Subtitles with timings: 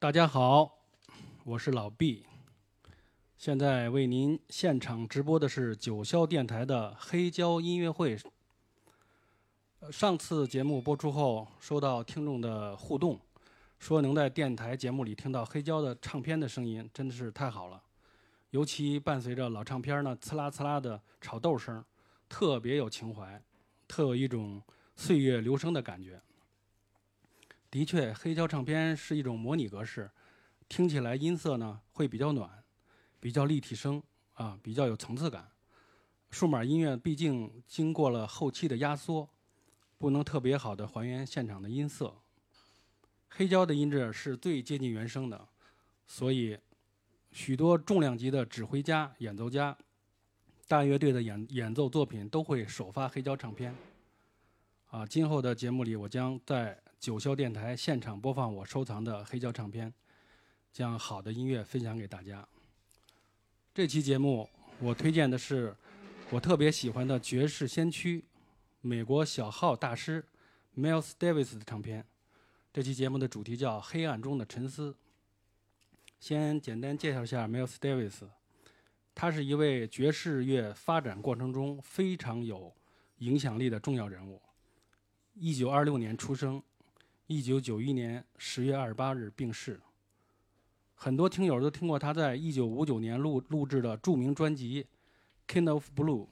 [0.00, 0.78] 大家好，
[1.44, 2.24] 我是老毕，
[3.36, 8.18] 现在为您现场直播的是九霄电台的黑胶音乐会。
[9.90, 13.20] 上次节目播出后，收到听众的互动，
[13.78, 17.82] 说能在电台节目里听到黑胶的唱片的声音，真的是太好了。
[18.52, 21.84] 尤其伴随着老唱片呢呲啦呲啦的炒豆声，
[22.26, 23.38] 特别有情怀，
[23.86, 24.62] 特有一种
[24.96, 26.18] 岁月流声的感觉。
[27.70, 30.10] 的确，黑胶唱片是一种模拟格式，
[30.68, 32.64] 听起来音色呢会比较暖，
[33.20, 34.02] 比较立体声
[34.34, 35.48] 啊，比较有层次感。
[36.30, 39.28] 数码音乐毕竟经过了后期的压缩，
[39.98, 42.12] 不能特别好的还原现场的音色。
[43.28, 45.48] 黑胶的音质是最接近原声的，
[46.08, 46.58] 所以
[47.30, 49.76] 许多重量级的指挥家、演奏家、
[50.66, 53.72] 大乐队的演演奏作品都会首发黑胶唱片。
[54.88, 59.90] 啊，今后的节目里，我将在九霄电台现场播放我收藏的黑胶唱片，
[60.70, 62.46] 将好的音乐分享给大家。
[63.72, 64.46] 这期节目
[64.78, 65.74] 我推荐的是
[66.28, 68.22] 我特别喜欢的爵士先驱、
[68.82, 70.22] 美国小号大师
[70.76, 72.04] Miles Davis 的唱片。
[72.70, 74.92] 这期节目的主题叫《黑暗中的沉思》。
[76.18, 78.28] 先简单介绍一下 Miles Davis，
[79.14, 82.70] 他是一位爵士乐发展过程中非常有
[83.20, 84.42] 影响力的重要人物。
[85.32, 86.62] 一九二六年出生，
[87.32, 89.80] 一九九一年十月二十八日病逝。
[90.96, 94.84] 很多听友都听过他在一九五九年录录制的著名专辑
[95.54, 96.24] 《King of Blue》，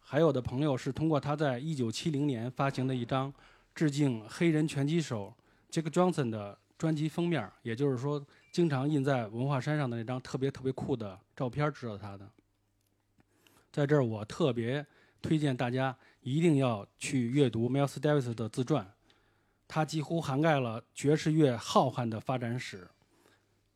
[0.00, 3.30] 还有的朋友是通过他在一九七零年发行的一张
[3.74, 5.34] 致敬黑人拳击手
[5.70, 12.26] Jack Johnson 的专辑封面，也就是说，经常印在文化衫上的那张特别特别酷的照片，知道他的。
[13.70, 14.86] 在这儿，我特别
[15.20, 18.90] 推荐大家一定要去阅读 Miles Davis 的自传，
[19.68, 22.88] 他几乎涵盖了爵士乐浩瀚的发展史。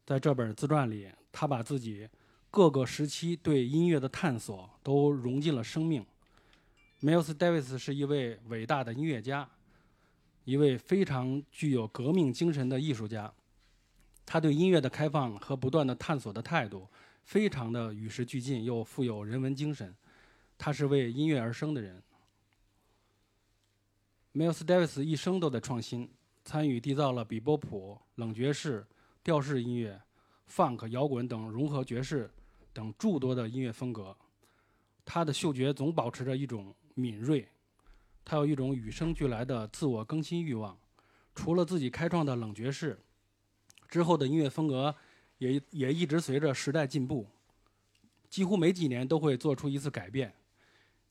[0.04, 2.08] 在这本自传里，他把自己
[2.50, 6.04] 各个时期对音乐的探索都融进了生命。
[7.00, 9.48] Miles Davis 是一位伟大的音乐家，
[10.44, 13.32] 一位非常具有革命精神的艺术家。
[14.24, 16.88] 他对音乐的开放和不断的探索的态度，
[17.24, 19.94] 非常的与时俱进，又富有人文精神。
[20.56, 22.02] 他是为音乐而生的人。
[24.34, 26.10] Miles Davis 一生都在创新，
[26.42, 28.86] 参与缔造了比波普、冷爵士、
[29.22, 30.00] 调式音乐、
[30.50, 32.30] funk、摇滚等融合爵士
[32.72, 34.16] 等诸多的音乐风格。
[35.04, 37.46] 他的嗅觉总保持着一种敏锐，
[38.24, 40.78] 他有一种与生俱来的自我更新欲望。
[41.34, 42.98] 除了自己开创的冷爵士，
[43.86, 44.94] 之后的音乐风格
[45.36, 47.26] 也也一直随着时代进步，
[48.30, 50.34] 几乎每几年都会做出一次改变。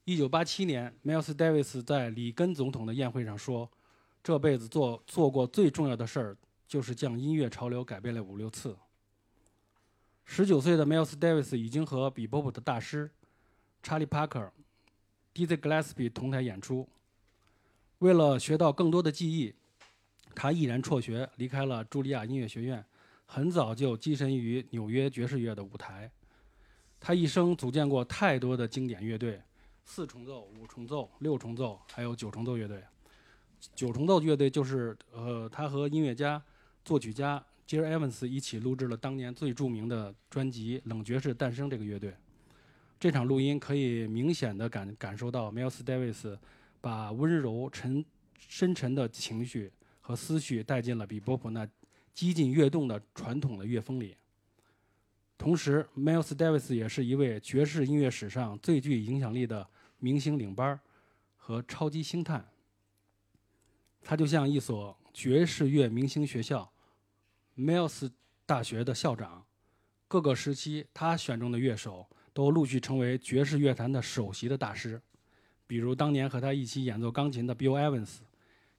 [0.03, 3.69] 一九八七年，Miles Davis 在里根总统的宴会上说
[4.23, 8.75] ：“这辈子做做过最重要的事儿，就是将音乐潮流改变了五六次。”
[10.25, 13.11] 十九岁的 Miles Davis 已经和比波普的大师
[13.83, 14.49] Charlie Parker、
[15.35, 16.89] Dizzy Gillespie 同台演出。
[17.99, 19.53] 为了学到更多的技艺，
[20.33, 22.83] 他毅然辍学，离开了茱莉亚音乐学院，
[23.27, 26.11] 很早就跻身于纽约爵士乐的舞台。
[26.99, 29.39] 他一生组建过太多的经典乐队。
[29.85, 32.83] 四重奏、五重奏、六重奏，还有九重奏乐队。
[33.75, 36.41] 九重奏乐队就是呃，他和音乐家、
[36.83, 42.15] 作曲家 j e r r Evans 一起录制了当年最著名的专辑《冷爵士诞生》这个乐队。
[42.99, 46.37] 这场录音可以明显的感感受到 Miles Davis
[46.79, 48.05] 把温柔沉
[48.37, 51.67] 深沉的情绪和思绪带进了比波普那
[52.13, 54.15] 激进跃动的传统的乐风里。
[55.41, 60.79] 同时，Miles Davis 也是一位爵士音乐史上最具影响力的明星领班
[61.35, 62.47] 和超级星探。
[64.03, 66.71] 他就像一所爵士乐明星学校
[67.57, 68.11] ——Miles
[68.45, 69.43] 大学的校长。
[70.07, 75.01] 各个时期，他选中的乐手都陆续成为爵士乐坛的首席的大师，
[75.65, 78.19] 比如当年和他一起演奏钢琴的 Bill Evans、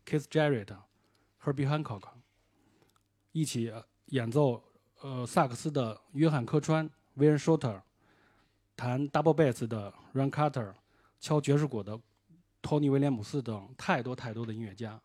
[0.06, 0.76] Keith Jarrett、
[1.42, 2.04] Herbie Hancock，
[3.32, 3.72] 一起
[4.06, 4.62] 演奏。
[5.02, 7.82] 呃，萨克斯的约翰·科川 （William Shorter），
[8.76, 10.72] 弹 double bass 的 Ron Carter，
[11.18, 11.98] 敲爵士鼓的
[12.62, 15.00] 托尼·威廉姆斯等太多太多的音乐家。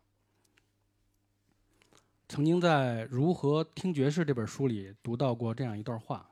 [2.28, 6.30] 曾经在《如何听爵士》这本书里读到过这样一段话：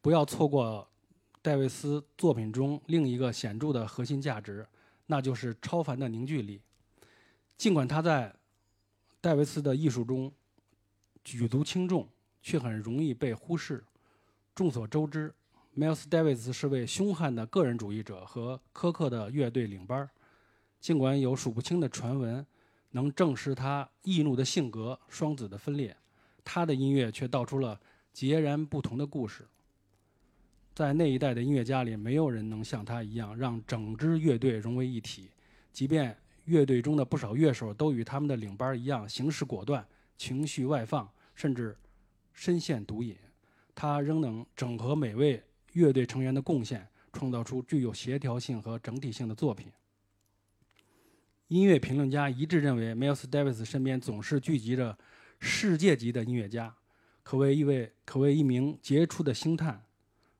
[0.00, 0.88] 不要错过
[1.42, 4.66] 戴维斯作品中另一个显著的核心价值，
[5.04, 6.62] 那就是超凡的凝聚力。
[7.58, 8.34] 尽管他在
[9.20, 10.32] 戴维斯的艺术中。
[11.26, 12.08] 举足轻重，
[12.40, 13.82] 却很容易被忽视。
[14.54, 15.34] 众所周知
[15.76, 20.08] ，Miles Davis 是位凶悍的个人主义者和苛刻的乐队领班。
[20.78, 22.46] 尽管有数不清的传闻
[22.92, 25.96] 能证实他易怒的性格、双子的分裂。
[26.44, 27.80] 他的音乐却道出了
[28.12, 29.44] 截然不同的故事。
[30.76, 35.32] 在那一代的音乐家里，没有人能像他一样让整支乐队融为一体。
[35.72, 39.84] 即便乐队中的不少乐手都与他们的领班一样行事果断、
[40.16, 41.76] 情绪外放，甚至
[42.32, 43.16] 深陷毒瘾，
[43.76, 45.40] 他仍能整合每位
[45.74, 49.70] 乐队成员的贡献，创造出具有协调性和整体性的作品。
[51.46, 54.98] 音乐评论家一致认为，Miles Davis 身边总是聚集着。
[55.38, 56.74] 世界级的音乐家，
[57.22, 59.84] 可谓一位可谓一名杰出的星探。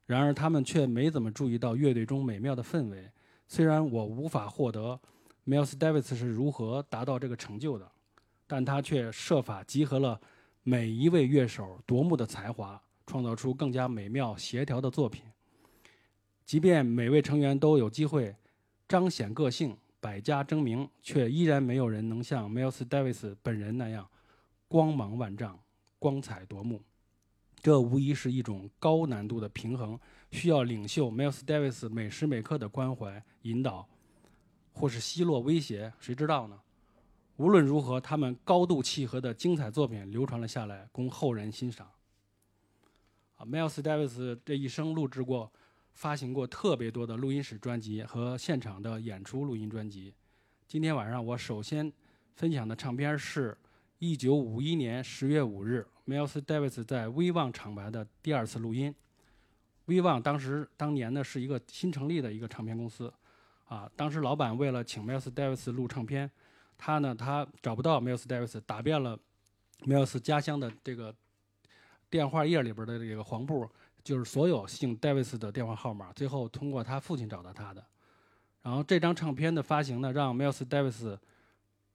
[0.06, 3.10] 然而，他们却没怎么注意到乐队中美妙的氛围。
[3.46, 4.98] 虽然我无法获得
[5.46, 7.87] Miles Davis 是如何达到这个成就的，
[8.46, 10.19] 但他却设法集合了
[10.69, 15.23] 每一位乐手夺目的才华，创造出更加美妙协调的作品。
[16.45, 18.35] 即便每位成员都有机会
[18.89, 24.05] 彰显个性、百家争鸣，却依然没有人能像 Miles Davis 本人那样。
[24.67, 25.57] 光芒万丈，
[26.01, 26.83] 光彩夺目，
[27.63, 29.97] 这无疑是一种高难度的平衡，
[30.33, 33.89] 需要领袖 Miles Davis 每时每刻的关怀、引导，
[34.73, 36.59] 或是奚落、威胁，谁知道呢？
[37.37, 41.91] 无论如何，他们高度契合的精彩作品流传了下来，供后人欣赏。
[43.37, 45.53] 啊，Miles Davis 这一生录制过、
[45.93, 50.15] 发行过特别多的录音室专辑和现场的演出录音专辑。
[50.67, 51.93] 今天晚上我首先
[52.35, 53.56] 分享的唱片是。
[53.99, 58.94] 一九五一年十月五日，Miles Davis 在威望厂牌的第二次录音。
[59.87, 63.11] 威望当时当年呢是一个新成立的一个唱片公司，
[63.65, 66.31] 啊，当时老板为了请 Miles Davis 录唱片，
[66.76, 69.19] 他呢他找不到 Miles Davis，打遍了
[69.81, 71.14] Miles 家乡的这个
[72.11, 73.69] 电话页里边的这个黄簿，
[74.02, 77.84] 就是所有姓 Davis 的电话号码，最后通过他父亲找到他的。
[78.62, 81.19] 然后这张唱片的发行呢，让 Miles Davis。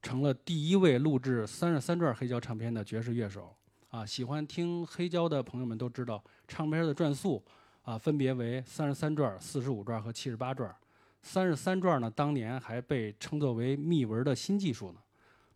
[0.03, 3.55] 成了第一位录制三十三转黑胶唱片的爵士乐手
[3.91, 4.03] 啊！
[4.03, 7.39] 喜欢听黑胶的朋友们都知道，唱片的转速
[7.83, 10.75] 啊分别为三十三转、四十五转和七十八转。
[11.21, 14.99] 三十三转呢，当年还被称作为密文的新技术呢。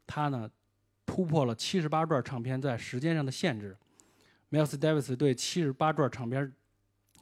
[0.08, 0.50] 它呢
[1.06, 3.76] 突破了七十八转唱片在时间上的限制。
[4.52, 6.54] Miles Davis 对七十八转唱片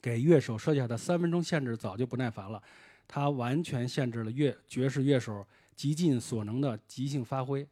[0.01, 2.61] 给乐手设下的三分钟限制早就不耐烦了，
[3.07, 5.45] 他完全限制了乐爵士乐手。
[5.75, 7.67] 极尽所能的即兴发挥，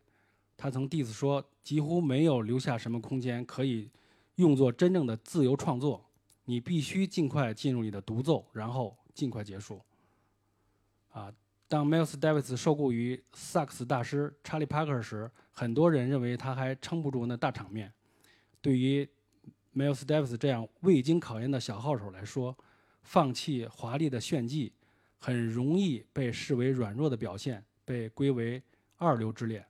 [0.57, 3.91] 他曾 diss 说，几乎没有留下什么空间可以
[4.37, 6.03] 用作真正的自由创作。
[6.45, 9.79] 你必须尽快进入你的独奏，然后尽快结束。
[11.11, 11.31] 啊，
[11.67, 17.93] 当 Miles Davis 受雇于萨克斯大师 Charlie Parker 时，很多人认为他还撑不住那大场面。
[18.61, 19.07] 对于
[19.73, 22.57] Miles Davis 这样未经考验的小号手来说，
[23.03, 24.73] 放弃华丽的炫技，
[25.17, 27.63] 很容易被视为软弱的表现。
[27.83, 28.61] 被归为
[28.95, 29.65] 二流之列。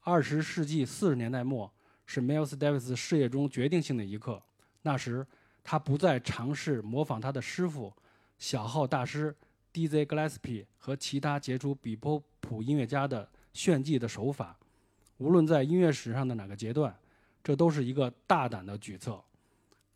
[0.00, 1.70] 二十世纪四十年代末
[2.06, 4.42] 是 Miles Davis 事业中决定性的一刻。
[4.80, 5.26] 那时，
[5.62, 7.92] 他不再尝试模仿他的师傅
[8.38, 9.36] 小号大师
[9.72, 10.06] D.Z.
[10.06, 14.58] Gillespie 和其他杰出比波普音乐家的炫技的手法。
[15.18, 16.94] 无论在音乐史上的哪个阶段，
[17.42, 19.24] 这都是一个大胆的举措。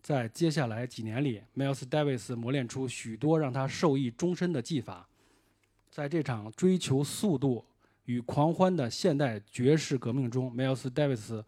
[0.00, 5.09] 在接下来几年里，Miles Davis 磨练出许多让他受益终身的技法。
[5.90, 7.64] 在这场追求速度
[8.04, 11.42] 与狂欢的现代爵士革命中，Miles Davis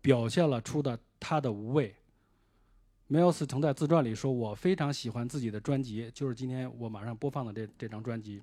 [0.00, 1.94] 表现了出的他的无畏。
[3.10, 8.38] Miles 曾在自传里说：“我非常喜欢自己的专辑，就是今天我马上播放的这这张专辑《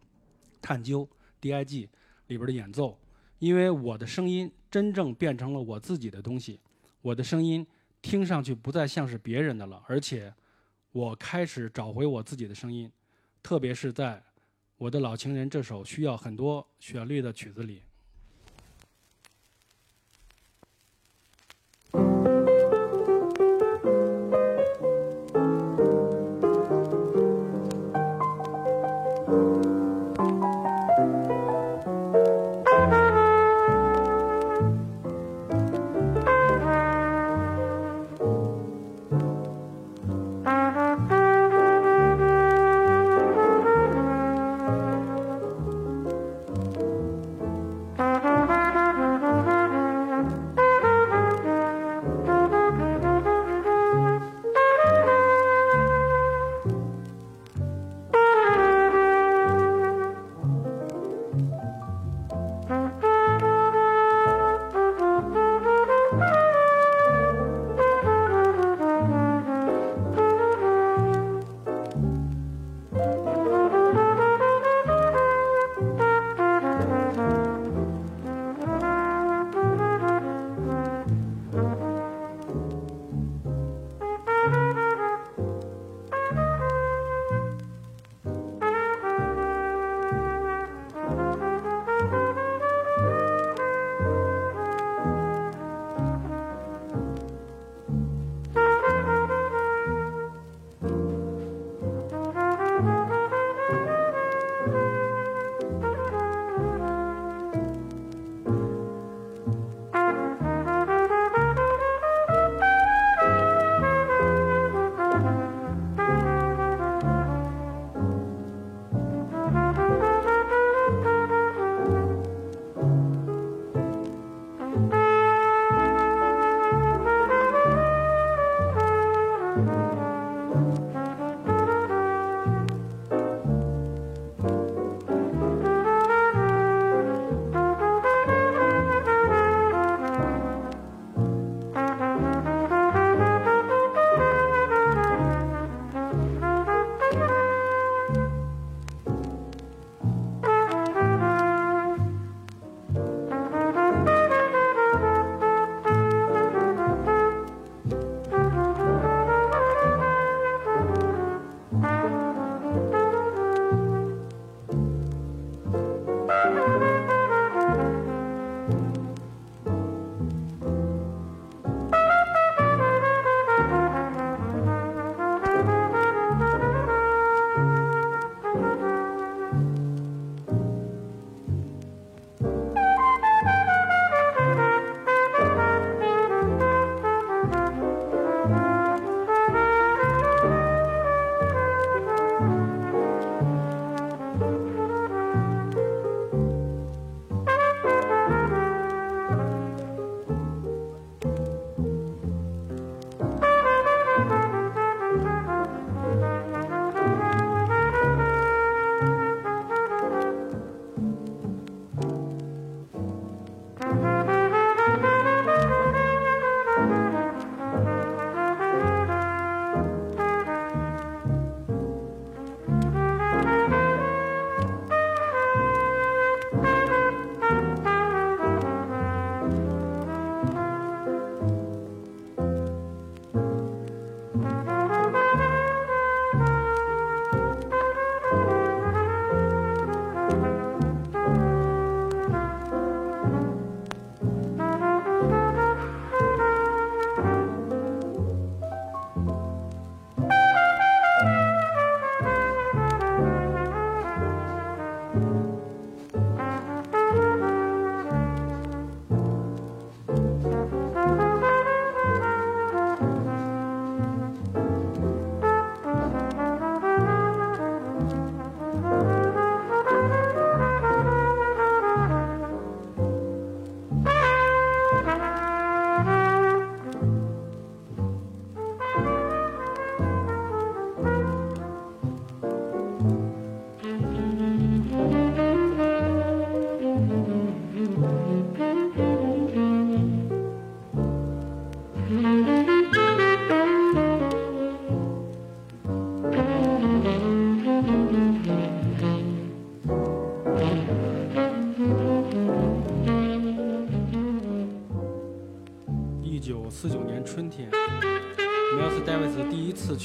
[0.62, 1.06] 探究》
[1.40, 1.88] D.I.G
[2.28, 3.00] 里边的演奏，
[3.40, 6.60] 因为我的声音真正变成了我自己的东西，
[7.02, 7.66] 我的声音
[8.02, 10.34] 听上去不再像是别人的了，而且
[10.92, 12.92] 我开始找回我自己的声音，
[13.42, 14.22] 特别是在。”
[14.76, 17.82] 我的老情人这首需要很多旋律的曲子里。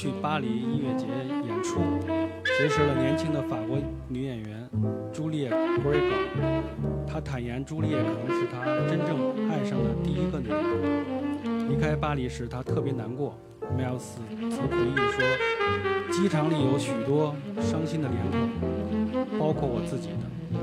[0.03, 1.05] 去巴黎音乐节
[1.47, 1.79] 演出，
[2.57, 3.77] 结识了年轻的法国
[4.09, 4.69] 女演员
[5.13, 5.49] 朱丽叶·
[5.81, 6.15] 格瑞格。
[7.07, 11.69] 他坦言，朱丽叶可能是他真正爱上的第一个女人。
[11.69, 13.33] 离开巴黎时，他特别难过。
[13.77, 14.17] Miles
[14.51, 15.23] 曾回忆说
[16.11, 20.59] ：“机场里有许多伤心的脸孔，包括我自己的。”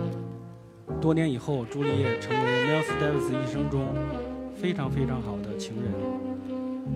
[1.01, 3.87] 多年以后，朱丽叶成为 Miles Davis 一生中
[4.55, 5.91] 非常非常好的情人。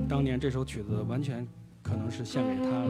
[0.07, 1.49] 当年这首曲子完全
[1.85, 2.89] 可能是献给他了。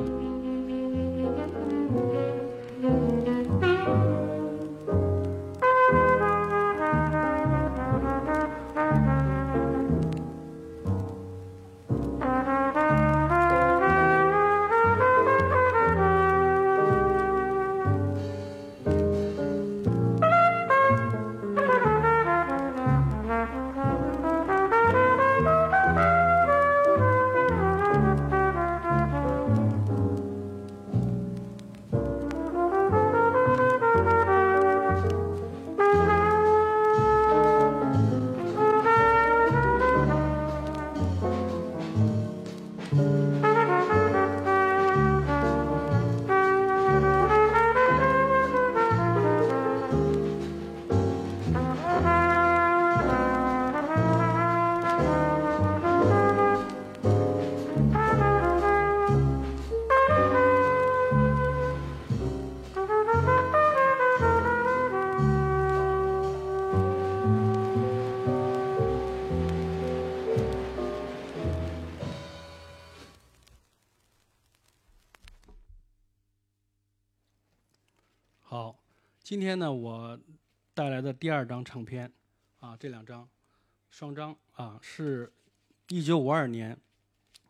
[79.35, 80.17] 今天呢，我
[80.75, 82.09] 带来的第二张唱片，
[82.61, 83.29] 啊，这两张
[83.91, 85.33] 双张啊，是
[85.89, 86.79] 一九五二年，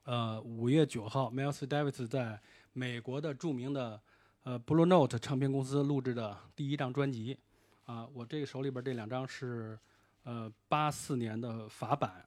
[0.05, 2.41] 呃，五月九号，Miles Davis 在
[2.73, 4.01] 美国的著名的
[4.45, 7.39] 呃 Blue Note 唱片公司录制的第一张专辑，
[7.85, 9.79] 啊，我这个手里边这两张是
[10.23, 12.25] 呃八四年的法版，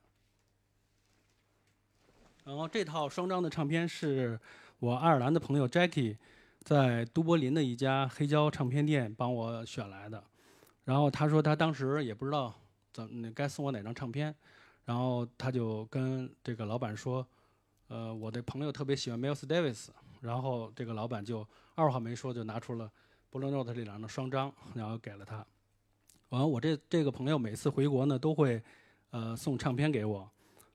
[2.44, 4.40] 然后这套双张的唱片是
[4.78, 6.16] 我爱尔兰的朋友 Jackie。
[6.68, 10.22] 在都柏林的一家黑胶唱片店帮我选来的，
[10.84, 12.54] 然后他说他当时也不知道
[12.92, 14.36] 怎该送我哪张唱片，
[14.84, 17.26] 然后他就跟这个老板说，
[17.88, 19.88] 呃，我的朋友特别喜欢 Miles Davis，
[20.20, 22.92] 然后这个老板就二话没说就拿出了
[23.32, 25.46] Blue Note 这两张双张，然后给了他。
[26.32, 28.62] 完，我这这个朋友每次回国呢都会
[29.12, 30.30] 呃送唱片给我，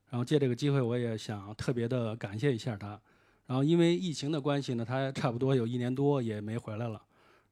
[0.08, 2.98] 然后借这个机会我也想特别的感谢一下他。
[3.46, 7.02] 然后因为疫情的关系呢，他差不多有一年多也没回来了。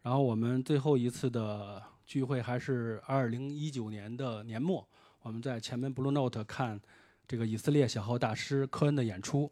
[0.02, 4.88] 然后我们最后一次的聚会还是二零一九年的年末，
[5.20, 6.80] 我们在前门 Blue Note 看
[7.28, 9.50] 这个以色列小号大师科恩的演出。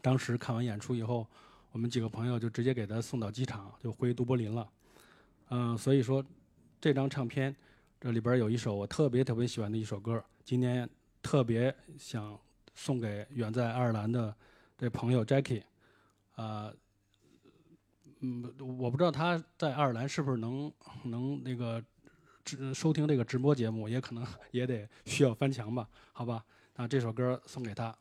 [0.00, 1.28] 当时看完演出以后，
[1.72, 4.66] 我们几个朋友就直接给他送到机场，就回都柏林了。
[5.50, 6.24] 嗯，所以说
[6.80, 7.54] 这张唱片
[8.00, 10.88] 这里边有一首我特别特别喜欢的一首歌，今天
[11.20, 12.38] 特别想
[12.74, 14.34] 送给远在爱尔兰的。
[14.78, 15.62] 这朋友 Jackie，
[16.34, 16.72] 啊，
[18.20, 18.44] 嗯，
[18.78, 20.72] 我不知道他在爱尔兰是不是能
[21.04, 21.82] 能那个
[22.44, 25.88] 直收听这个直播节目，也可能 也得需要翻墙吧？
[26.12, 27.96] 好吧，那这首歌送给他。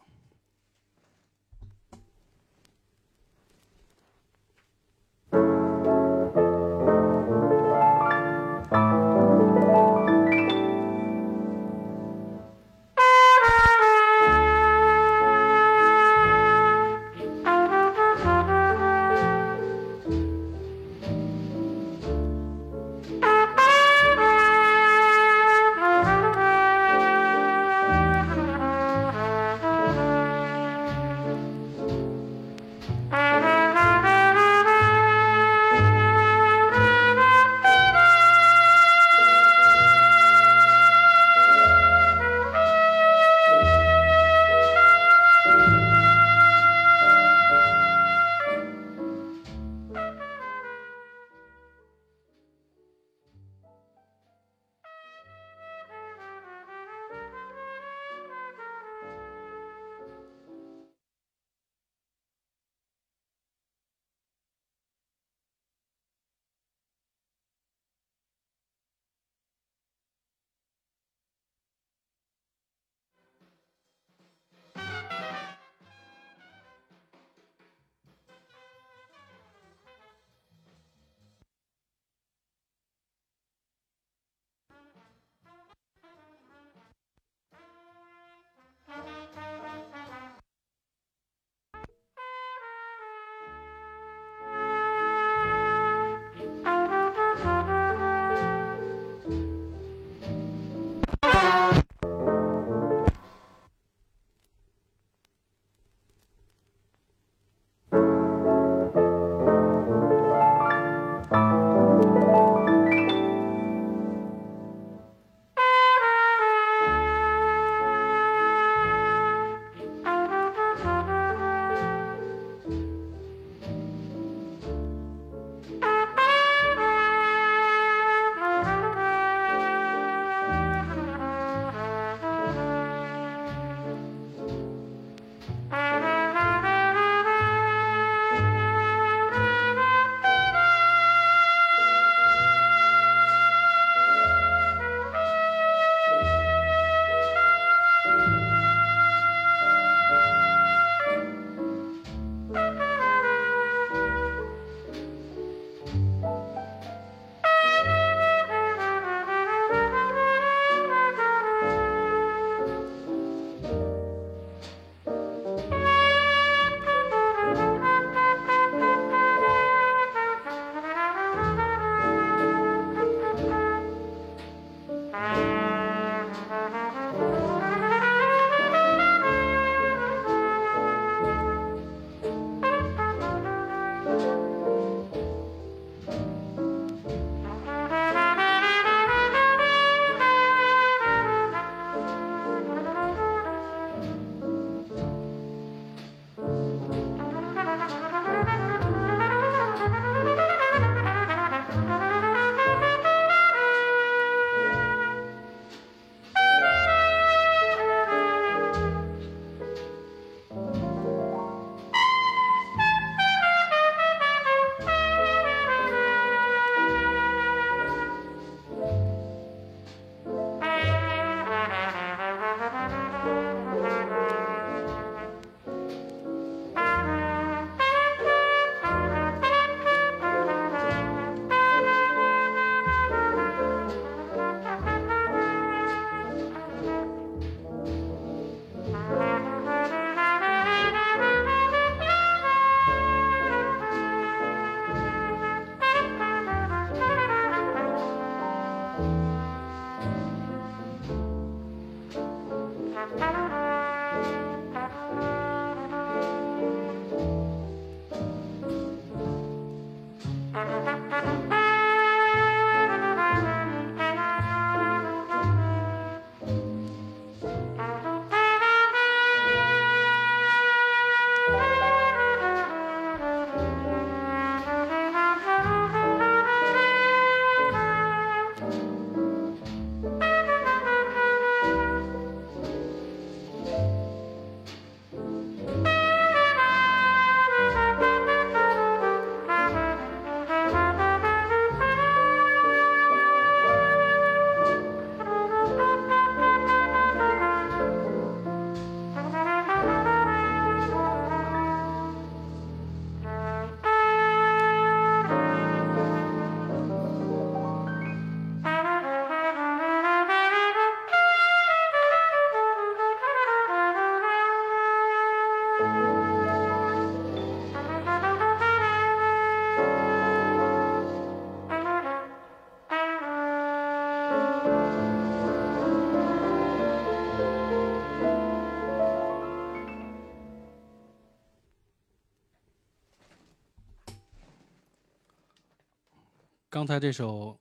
[336.75, 337.51] 刚才这首《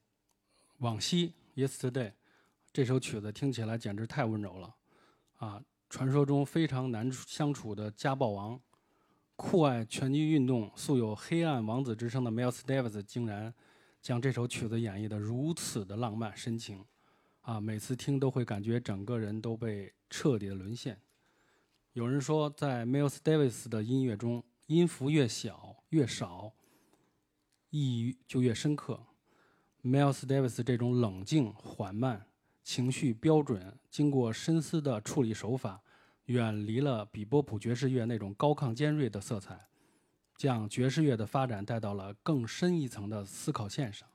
[0.79, 1.33] 往昔》
[1.68, 2.11] （Yesterday）
[2.72, 4.74] 这首曲子听起来简直太温柔了，
[5.37, 5.62] 啊！
[5.88, 8.61] 传说中非常难相处的家暴王，
[9.37, 13.55] 酷爱拳击运动、素有“黑暗王子”之称的 Miles Davis 竟然
[14.03, 16.85] 将这首曲子演绎得如此的浪漫深情，
[17.42, 17.61] 啊！
[17.61, 21.00] 每次听都会感觉整个人都被彻底的沦陷。
[21.92, 26.53] 有人说，在 Miles Davis 的音乐中，音符越小越少。
[27.74, 29.00] 意义就越深刻。
[29.82, 32.24] Miles Davis 这种冷静、缓慢、
[32.62, 35.82] 情绪标准、经过深思的处理手法，
[36.26, 39.66] 远离了比波普爵士乐那种高亢尖锐的色彩，
[40.37, 44.08] 将爵士乐的发展带到了更深一层的思考线上。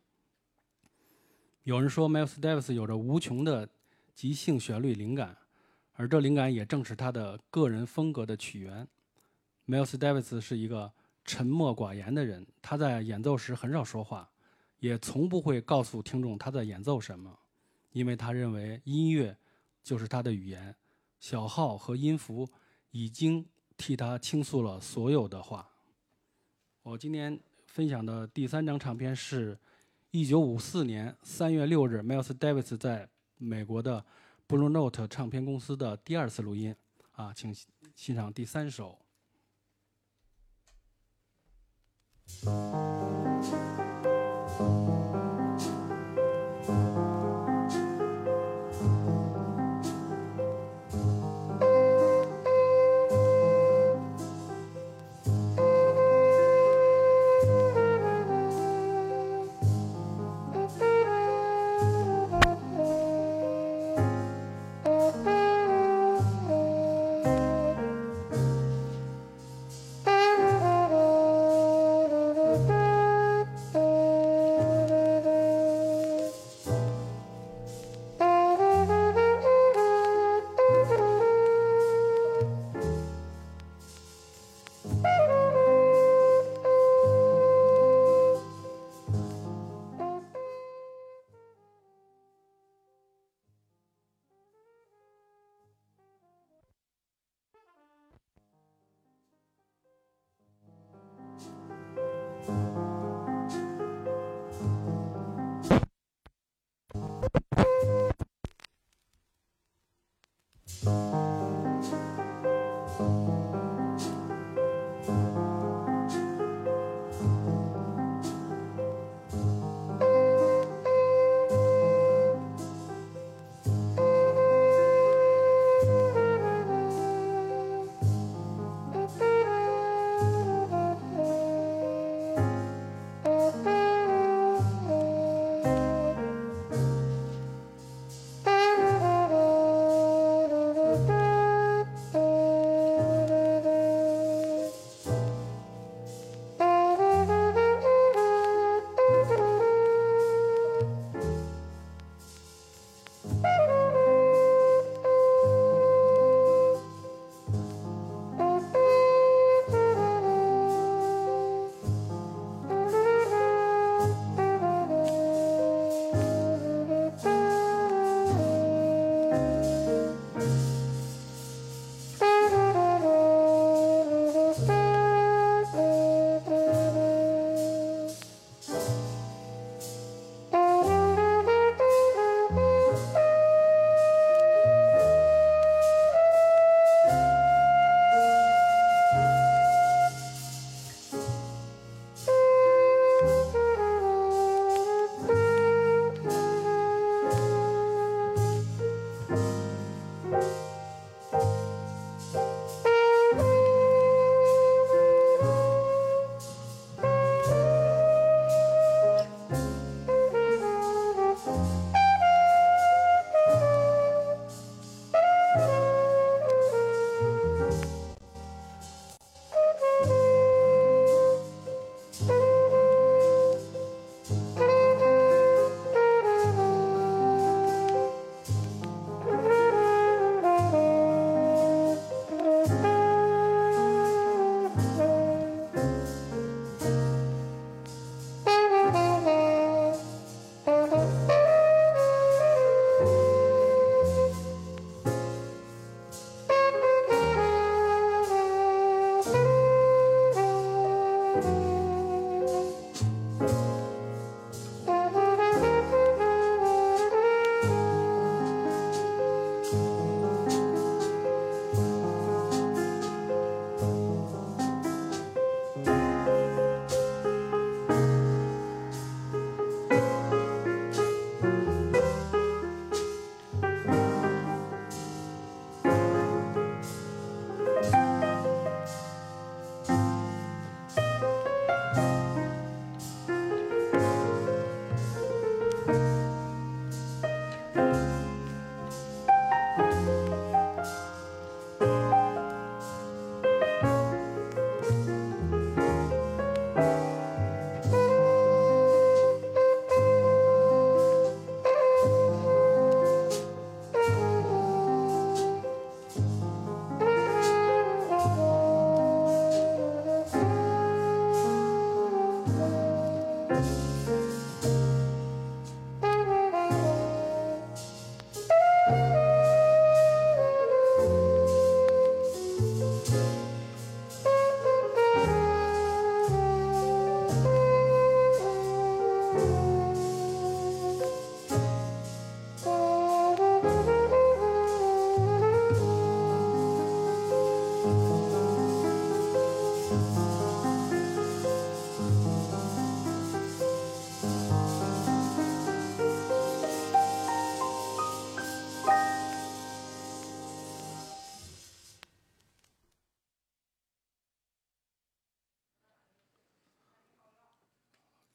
[1.63, 3.67] 有人说，Miles Davis 有着无穷的
[4.15, 5.37] 即兴旋律灵感，
[5.95, 8.87] 而这灵感也正是他的个人风格的起源。
[9.67, 10.93] Miles Davis 是一个。
[11.29, 14.27] 沉默寡言的人，他在演奏时很少说话，
[14.79, 17.37] 也从不会告诉听众他在演奏什么，
[17.91, 19.37] 因为他认为音乐
[19.83, 20.75] 就是他的语言，
[21.19, 22.49] 小号和音符
[22.89, 23.45] 已经
[23.77, 25.69] 替他倾诉了所有的话。
[26.81, 29.55] 我今天分享的第三张唱片是
[30.13, 34.03] 1954年3月6日，Miles Davis 在美国的
[34.47, 36.75] Blue Note 唱片公司的第二次录音。
[37.11, 37.55] 啊，请
[37.95, 38.97] 欣赏第三首。
[42.29, 43.18] Thank you.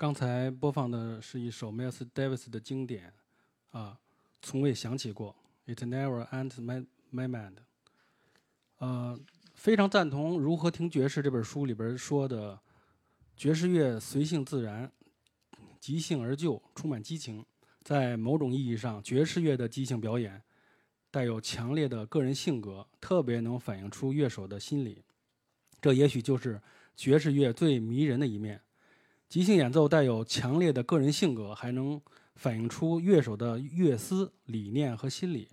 [0.04, 3.10] 刚才播放的是一首 Miles Davis 的经典，
[3.70, 3.98] 啊，
[4.42, 7.54] 从未想起过，It never entered my my mind。
[8.76, 9.18] 呃，
[9.54, 12.60] 非常赞同《如何听爵士》这本书里边说的，
[13.34, 14.92] 爵士乐随性自然，
[15.80, 17.42] 即兴而就，充满激情。
[17.80, 20.42] 在某种意义上，爵士乐的即兴表演
[21.10, 25.02] 带有强烈的个人性格，特别能反映出乐手的心理。
[25.80, 26.60] 这也许就是
[26.94, 28.60] 爵士乐最迷人的一面。
[29.28, 32.00] 即兴演奏带有强烈的个人性格，还能
[32.36, 35.48] 反映出乐手的乐思、理念和心理。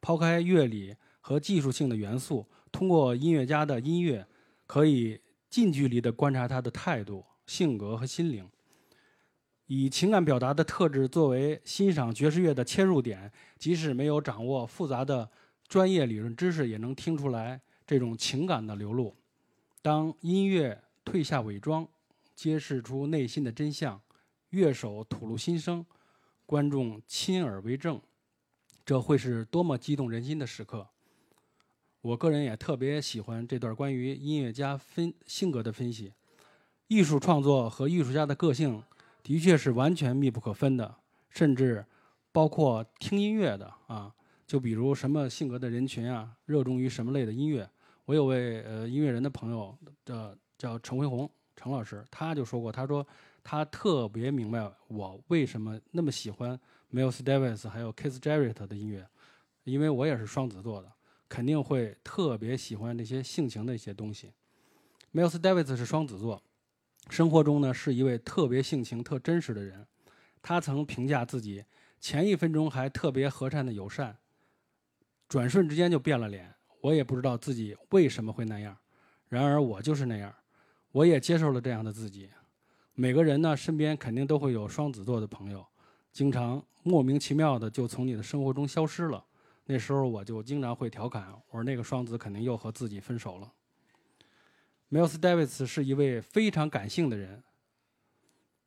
[0.00, 2.46] 抛开乐理和技术性的元素。
[2.70, 4.26] 通过音乐家的音乐，
[4.66, 8.48] 可以近距离地观察他的态度、性格和心灵。
[9.66, 15.30] 以情感表达的特质作为欣赏爵士乐的切入点，即使没有掌握复杂的
[15.66, 19.16] 专业理论知识，也能听出来这种情感的流露。
[19.80, 21.88] 当音乐褪下伪装，
[22.34, 24.00] 揭示出内心的真相，
[24.50, 25.84] 乐手吐露心声，
[26.46, 28.00] 观众亲耳为证，
[28.84, 30.88] 这会是多么激动人心的时刻！
[32.00, 36.12] 我个人也特别喜欢这段关于音乐家分性格的分析。
[36.88, 38.82] 艺术创作和艺术家的个性
[39.22, 40.94] 的确是完全密不可分的，
[41.30, 41.84] 甚至
[42.30, 44.14] 包括听音乐的啊，
[44.46, 47.68] 就比如什么性格的人群啊，热衷于什么类的音乐。
[48.04, 53.06] 我有位呃音乐人的朋友，叫叫陈辉宏陈老师，他就说过，他说
[53.42, 56.58] 他特别明白我为什么那么喜欢
[56.92, 59.08] Miles Davis 还有 Keith Jarrett 的音乐，
[59.64, 60.92] 因为我也是双子座的。
[61.26, 64.30] 肯定会特别喜欢那些性情的一些东西。
[65.12, 66.40] Miles Davis 是双子座，
[67.08, 69.84] 生活中呢是一位特别性情、特真实的人。
[70.40, 71.64] 他曾评价自己：
[71.98, 74.16] 前一分钟还特别和善的友善，
[75.26, 76.54] 转瞬之间就变了脸。
[76.82, 78.76] 我也不知道自己为什么会那样，
[79.28, 80.32] 然而我就是那样，
[80.94, 82.30] 我也接受了这样的自己。
[82.94, 85.66] 每个人呢身边肯定都会有双子座的朋友，
[86.12, 89.24] 经常莫名其妙的就从你的生活中消失了。
[89.64, 93.52] 那时候我就经常会调侃，我说那个双子肯定又和自己分手了。
[94.88, 97.42] Miles Davis 是一位非常感性的人。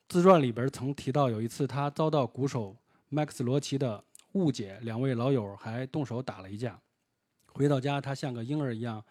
[0.10, 2.76] 自传里边曾提到，有一次他遭到鼓手
[3.08, 6.78] 麦克斯罗奇的误解，两位老友还动手打了一架。
[7.54, 9.02] 回到家，他像个婴儿一样，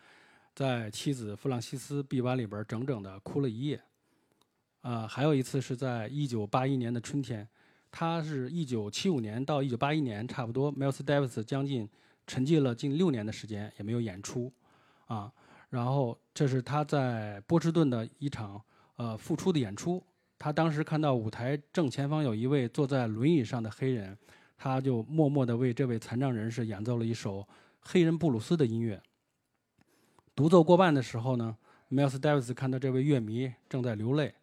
[0.56, 3.78] 在妻子弗朗西斯臂弯里边整整的哭了一夜。
[4.80, 7.46] 啊，还有一次是在1981年的春天。
[7.90, 11.86] 他是一九七五年到一九八一年，差不多，Miles Davis 将近
[12.26, 14.50] 沉寂了近六年的时间，也没有演出，
[15.08, 15.30] 啊，
[15.68, 18.58] 然后这是他在波士顿的一场
[18.96, 20.02] 呃复出的演出。
[20.38, 24.16] 他当时看到舞台正前方有一位坐在轮椅上的黑人，
[24.56, 27.46] 他就默默地为这位残障人士演奏了一首
[27.80, 29.02] 黑人布鲁斯的音乐。
[30.36, 31.56] 独奏过半的时候呢
[31.90, 34.34] ，Miles Davis 看到这位乐迷正在流泪。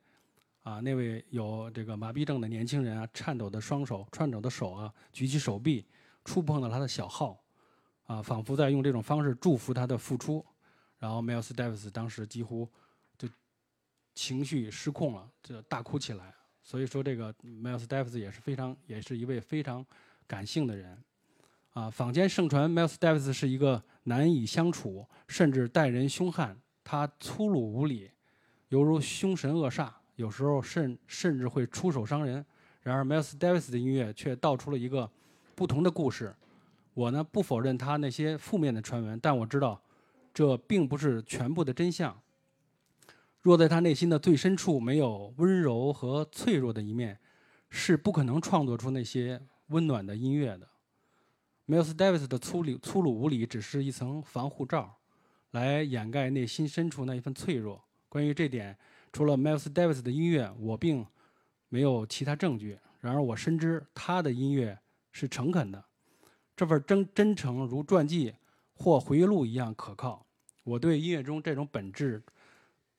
[0.64, 5.86] 啊，那位有这个麻痹症的年轻人啊，颤抖的双手、颤抖的手啊，举起手臂，
[6.26, 7.40] 触碰了他的小号，
[8.06, 10.44] 啊，仿佛在用这种方式祝福他的复出。
[10.98, 12.68] 然后 Miles Davis 当时几乎
[13.18, 13.28] 就
[14.16, 16.34] 情绪失控了，就大哭起来。
[16.64, 19.86] 所以说，这个 Miles Davis 也是非常，也是一位非常
[20.26, 20.98] 感性的人。
[21.74, 28.12] 啊，坊间盛传 Miles Davis 是一个难以相处，甚至待人凶悍，他粗鲁无礼，
[28.70, 29.90] 犹如凶神恶煞。
[30.16, 32.46] 有时候甚甚至会出手伤人，
[32.82, 35.10] 然而 Miles Davis 的音乐却道出了一个
[35.56, 36.36] 不同的故事。
[36.94, 39.82] 我呢不否认他那些负面的传闻，但我知道
[40.32, 42.16] 这并不是全部的真相。
[43.42, 47.18] 若在他内心的最深处没有温柔和脆弱的一面，
[47.72, 50.70] 是不可能创作出那些温暖的音乐的。
[51.68, 54.98] Miles Davis 的粗鲁粗鲁无礼只是一层防护罩，
[55.52, 57.84] 来掩盖内心深处那一份脆弱。
[58.10, 58.78] 关于这点。
[59.14, 61.06] 除了 Miles Davis 的音乐，我并
[61.70, 62.80] 没有其他证据。
[63.00, 64.80] 然而，我深知他的音乐
[65.12, 65.86] 是诚恳的，
[66.56, 68.34] 这份真真诚如传记
[68.74, 70.26] 或回忆录一样可靠。
[70.64, 72.24] 我对音乐中这种本质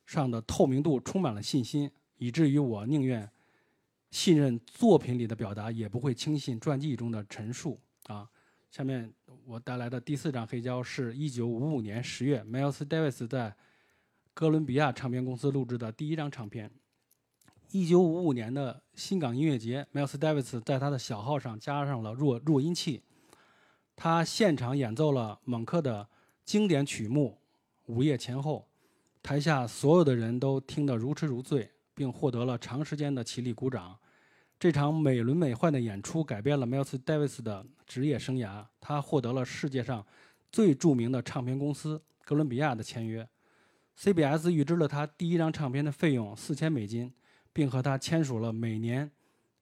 [0.07, 3.29] 上的透明度充满了信心，以至于我宁愿
[4.13, 7.81] 信任作品里的表达，也不会轻信传记中的陈述。
[8.05, 8.31] 啊，
[8.75, 9.09] 下面
[9.47, 13.55] 我带来的第四张黑胶是一九五五年十月，Miles Davis 在。
[14.37, 16.69] 哥伦比亚唱片公司录制的第一张唱片。
[17.71, 23.01] 一九五五年的新港音乐节，Miles Davis 在他的小号上加上了弱弱音器，
[23.95, 26.09] 他现场演奏了蒙克的
[26.45, 27.39] 经典曲目
[27.93, 28.67] 《午夜前后》，
[29.23, 33.97] 台下所有的人都听得如痴如醉，并获得了长时间的起立鼓掌。
[34.65, 40.03] 这场美轮美奂的演出改变了 Miles Davis 的职业生涯，他获得了世界上
[40.51, 43.29] 最著名的唱片公司哥伦比亚的签约。
[43.95, 47.13] CBS 预支了他第一张唱片的费用四千美金，
[47.53, 49.11] 并和他签署了每年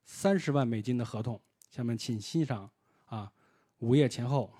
[0.05, 1.41] 三十万美金的合同。
[1.69, 2.71] 下面请欣赏
[3.07, 3.33] 啊，
[3.81, 4.53] 午夜前后。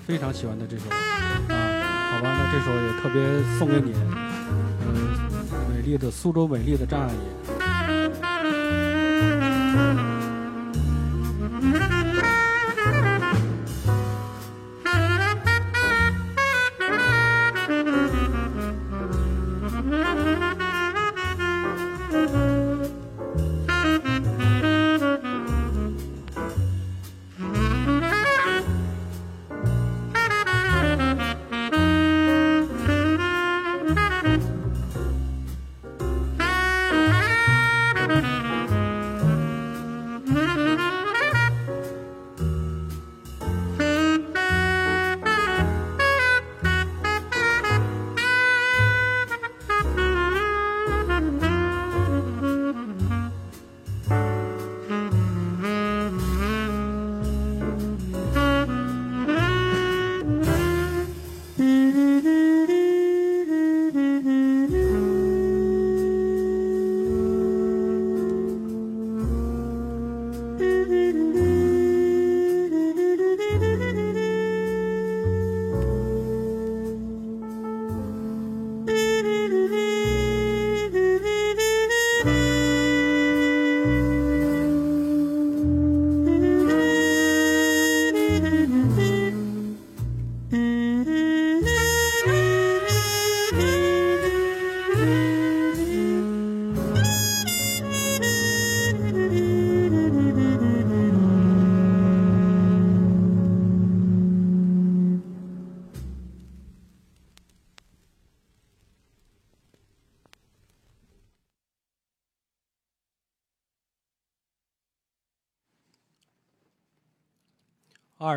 [0.06, 0.84] 非常喜欢的这首。
[0.90, 0.94] 啊，
[2.12, 3.22] 好吧，那这首也特别
[3.58, 3.94] 送给你，
[4.86, 4.94] 嗯、
[5.74, 7.43] 美丽的苏州美丽的张阿姨。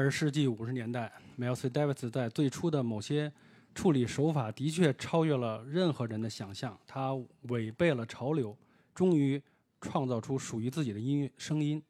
[0.10, 3.32] 十世纪五十年代，Miles Davis 在最初的某些
[3.76, 6.80] 处理手法的确超越了任何人的想象。
[6.88, 7.14] 他
[7.49, 8.58] 违背了潮流，
[8.95, 9.41] 终于
[9.82, 11.84] 创造出属于自己的音乐声音，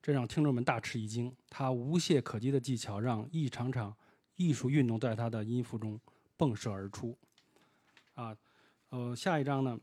[0.00, 1.34] 这让听众们大吃一惊。
[1.50, 3.92] 他无懈可击的技巧让一场场
[4.36, 6.00] 艺术运动在他的音符中
[6.38, 7.18] 迸射而出。
[8.14, 8.36] 啊，
[8.90, 9.78] 呃，下一张呢，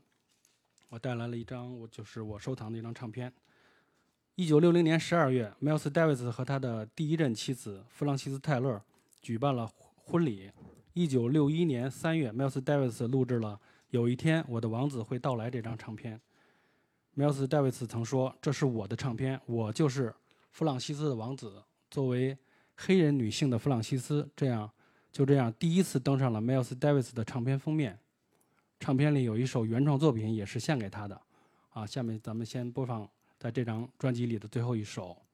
[0.88, 3.30] 我带来了一张，我就是我收藏的一张唱片。
[4.38, 8.78] 一九六零年十二月，Miles Davis 和他的第一任妻子弗朗西斯·泰勒
[9.22, 9.66] 举办了
[10.04, 10.50] 婚礼。
[10.92, 13.58] 一九六一年三月，Miles Davis 录制了
[13.88, 16.20] 《有一天我的王子会到来》这张唱片。
[17.16, 20.14] Miles Davis 曾说：“这是我的唱片，我就是
[20.50, 22.36] 弗朗西斯的王子。”作为
[22.74, 24.70] 黑人女性的弗朗西斯，这样
[25.10, 27.98] 就这样第一次登上了 Miles Davis 的唱片封面。
[28.78, 31.18] 唱片里有一首原创作品，也是献给他的。
[31.70, 33.08] 啊，下面咱们先播放。
[33.38, 35.25] 在这张专辑里的最后一首。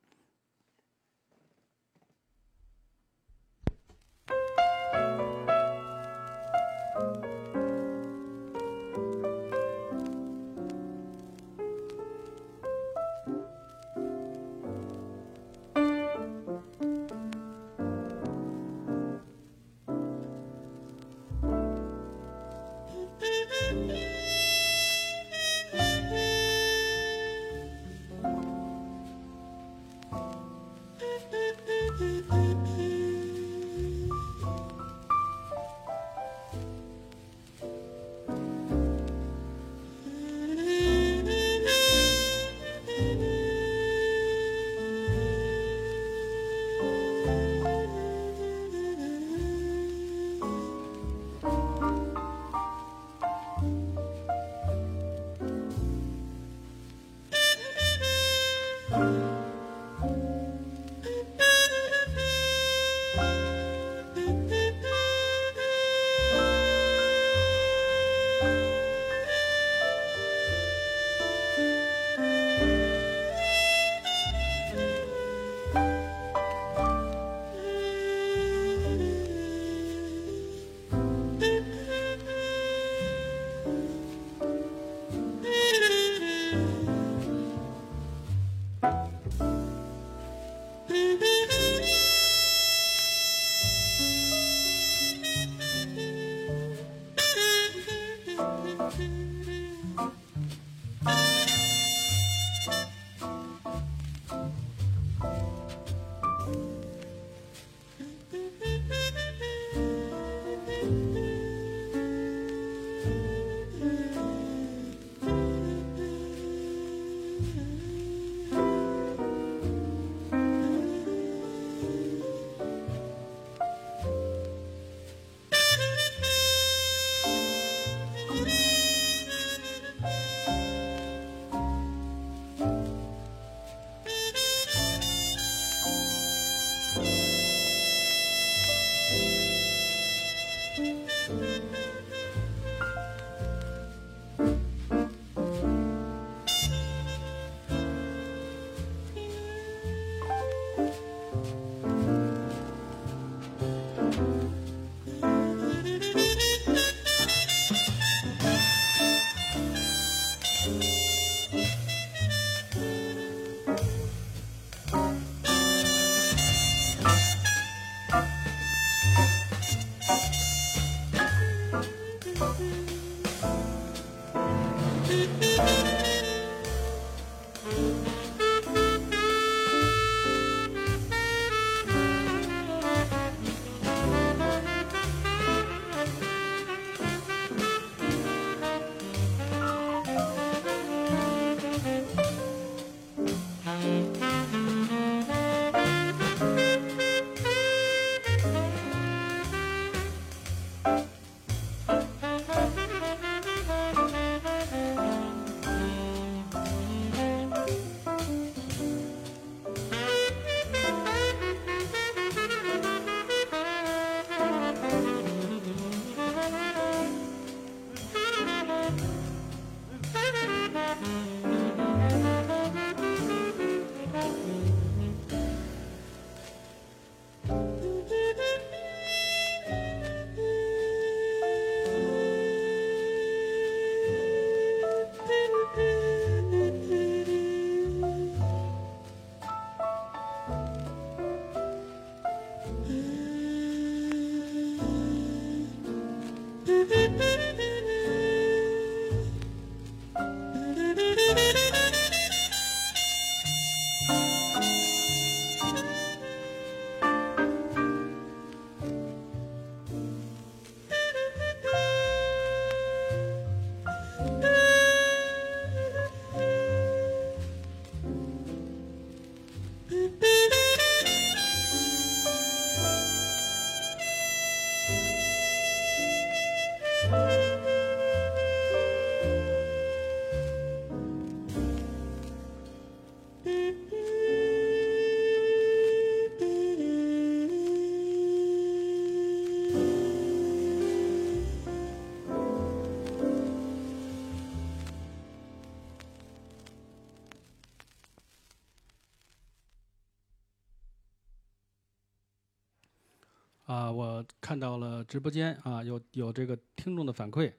[304.53, 307.50] 看到了直播间啊，有有这个听众的反馈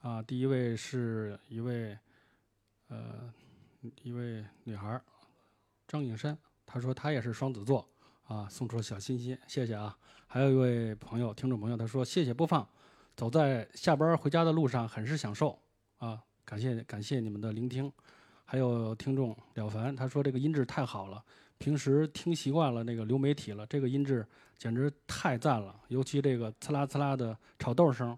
[0.00, 0.20] 啊。
[0.20, 1.96] 第一位是一位
[2.88, 3.32] 呃
[4.02, 5.00] 一位女孩
[5.86, 7.88] 张颖山，她说她也是双子座
[8.24, 9.96] 啊，送出了小心心，谢谢啊。
[10.26, 12.68] 还有一位朋友听众朋友，他说谢谢播放，
[13.14, 15.56] 走在下班回家的路上很是享受
[15.98, 17.92] 啊，感谢感谢你们的聆听。
[18.44, 21.24] 还有听众了凡，他说这个音质太好了，
[21.64, 24.22] 平时听习惯了那个流媒体了，这个音质
[24.58, 28.14] 简直太赞了，尤其这个呲啦呲啦的炒豆声，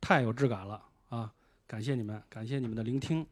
[0.00, 1.30] 太有质感了啊！
[1.66, 3.26] 感谢你们，感谢你们的聆听。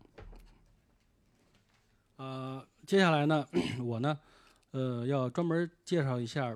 [2.17, 3.47] 呃，接下来呢，
[3.83, 4.19] 我呢，
[4.73, 6.55] 呃，要专门介绍一下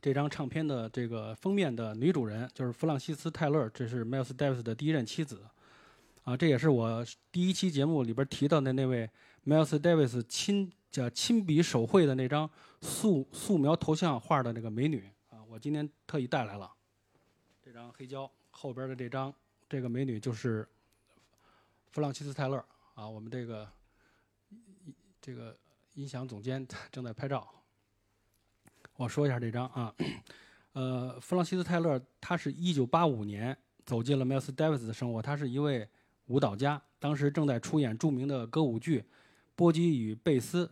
[0.00, 5.40] 这张唱片的这个封面的女主人，就是弗朗西斯泰勒，这是 Miles Davis 的第一任妻子。
[6.24, 9.08] 啊，这也是我第一期节目里边提到的那位
[9.46, 12.48] Miles Davis 亲叫亲笔手绘的那张
[12.80, 16.70] 素素描头像画的那个美女啊，我今天特意带来了
[17.62, 19.32] 这张黑胶后边的这张
[19.68, 20.68] 这个美女就是
[21.90, 22.64] 弗朗西斯泰勒
[22.94, 23.68] 啊，我们这个
[25.20, 25.56] 这个
[25.94, 27.48] 音响总监正在拍照。
[28.96, 29.94] 我说一下这张啊，
[30.72, 35.88] 呃，弗朗西斯泰勒他是一九八五年走进了 Miles Davis 的生活，他是一位。
[36.26, 39.00] 舞蹈家当时正在出演著名的歌舞剧
[39.56, 40.64] 《波基与贝斯》。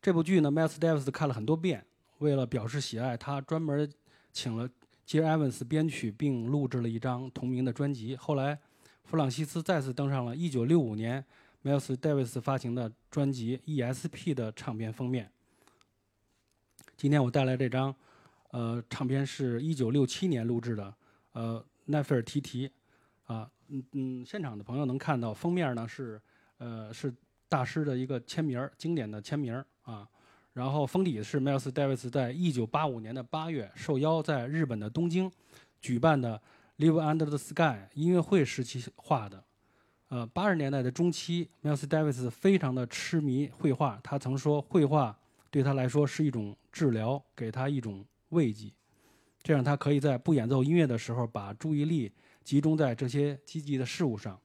[0.00, 1.84] 这部剧呢，Miles Davis 看了很多遍。
[2.18, 3.90] 为了表示喜爱，他专门
[4.32, 4.68] 请了
[5.06, 5.20] J.
[5.22, 8.16] Evans 编曲并录制了一张同名的专辑。
[8.16, 8.58] 后来，
[9.04, 11.24] 弗朗西斯再次登上了1965年
[11.62, 15.30] Miles Davis 发行的专辑《ESP》的唱片封面。
[16.96, 17.94] 今天我带来这张，
[18.50, 20.94] 呃，唱片是一九六七年录制的，
[21.32, 22.70] 呃，奈菲尔提提，
[23.24, 23.50] 啊。
[23.70, 26.18] 嗯嗯，现场的朋友能看到封面呢是，
[26.56, 27.14] 呃是
[27.48, 30.08] 大师的一个签名经典的签名啊。
[30.52, 35.30] 然后封底是 Miles Davis 在1985年的8月受邀在日本的东京
[35.80, 36.40] 举办的
[36.78, 39.44] Live Under the Sky 音乐会时期画的。
[40.08, 45.16] 呃，八十年代的中期，Miles Davis 非常的痴迷绘画，他曾说绘画
[45.50, 48.72] 对他来说是一种治疗，给他一种慰藉，
[49.42, 52.12] 这样他可以在不演奏音乐的时候把注意力。
[52.42, 54.40] 集中在这些积极的事物上。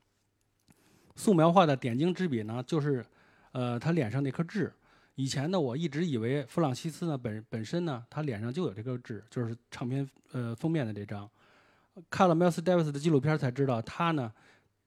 [1.16, 3.06] 素描画的点睛之笔呢，就是，
[3.52, 4.74] 呃，他脸上那颗痣。
[5.16, 11.30] 以前呢，我一直以为弗朗西斯呢本本身呢，他脸上就有这颗痣，就是唱片呃封面的这张。
[12.10, 14.34] 看了 Miles Davis 的纪录片才知道，他呢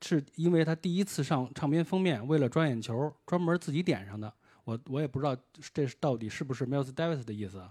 [0.02, 4.32] 是因为他第一次上唱片封面，为了抓眼球，专门自己点上的。
[4.64, 5.36] 我我也不知道
[5.72, 7.62] 这是到底是不是 Miles Davis 的意思。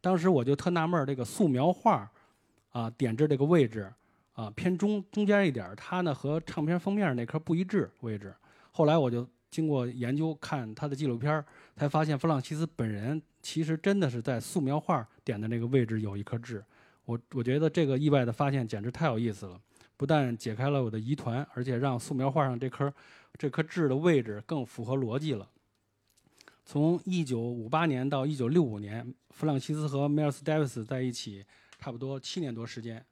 [0.00, 2.10] 当时我就特纳闷，这个素描画
[2.70, 3.92] 啊点痣这个位置。
[4.40, 8.34] 啊，偏中中间一点，它呢和唱片封面那颗不一致位置。
[8.70, 11.44] 后来我就经过研究看他的纪录片，
[11.76, 16.64] 才发现弗朗西斯本人其实真的是在素描画点的那个位置有一颗痣。
[17.04, 19.60] 我我觉得这个意外的发现简直太有意思了，
[19.98, 22.90] 不但解开了我的疑团，而且让素描画上这颗
[23.36, 25.46] 这颗痣的位置更符合逻辑了。
[26.64, 31.44] 从1958年到1965年，弗朗西斯和梅尔斯·戴维斯在一起
[31.78, 33.04] 差不多七年多时间，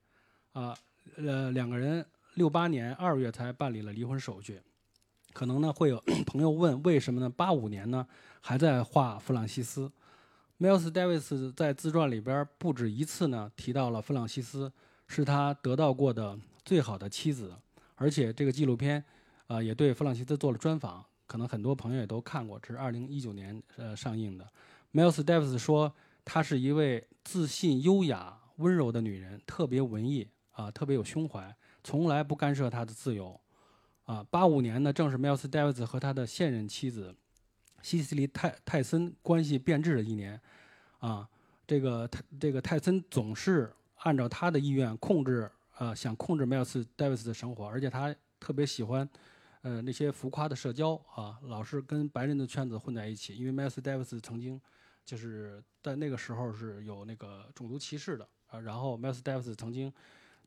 [0.52, 0.74] 啊。
[1.16, 2.04] 呃两个人
[2.34, 4.60] 六八年二月才办理了离婚手续，
[5.32, 7.28] 可能呢会有 朋友问，为什么呢？
[7.28, 8.06] 八五年呢
[8.40, 9.90] 还在画弗朗西斯
[10.58, 14.72] ，Miles Davis 在自传里边不止一次呢提到了弗朗西斯
[15.06, 17.54] 是他得到过的最好的妻子，
[17.96, 19.02] 而且这个纪录片
[19.46, 24.46] 啊也对弗朗西斯做了专访，可能很多朋友也都看过，这是二零一九年呃上映的。
[24.92, 25.92] Miles Davis 说，
[26.24, 30.28] 她是一位自信、优雅、温柔的女人，特别文艺。
[30.58, 31.54] 啊，特别有胸怀，
[31.84, 33.40] 从来不干涉他的自由。
[34.06, 37.14] 啊，八五年呢，正是 Miles Davis 和他的现任妻子
[37.80, 40.40] 西西里泰泰森关系变质的一年。
[40.98, 41.28] 啊，
[41.64, 45.48] 这个泰这个泰森总是按照他的意愿控制，
[45.78, 49.08] 呃，想控制 Miles Davis 的生活，而且他特别喜欢，
[49.62, 53.36] 呃，那些浮夸的社交啊，老是跟白人的圈子混在一起。
[53.36, 54.60] 因为 Miles Davis 曾经
[55.04, 59.92] 就是在那个时候是有那个种族歧视的啊，然后 Miles Davis 曾经。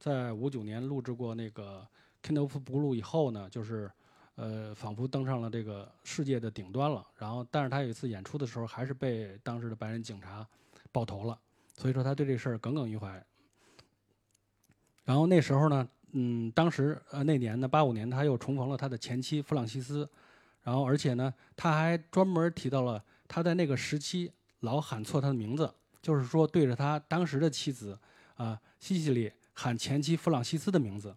[0.02, 1.88] 在五九年录制过那个
[2.28, 3.88] 《Kind of Blue》以后呢，就是，
[4.34, 7.06] 呃，仿佛登上了这个世界的顶端了。
[7.20, 10.44] 然后，但是他有一次演出的时候，还是被当时的白人警察
[10.92, 11.40] 爆头了。
[11.78, 13.24] 所以说，他对这事儿耿耿于怀。
[15.04, 20.10] 然后那时候呢，嗯，当时呃那年呢，八五年，他又重逢了他的前妻弗朗西斯。
[20.64, 24.32] 然后，而且呢，他还专门提到了他在那个时期
[24.62, 25.72] 老喊错他的名字，
[26.02, 27.96] 就是说对着他当时的妻子
[28.34, 29.32] 啊，西西里。
[29.62, 31.16] 喊前妻弗朗西斯的名字，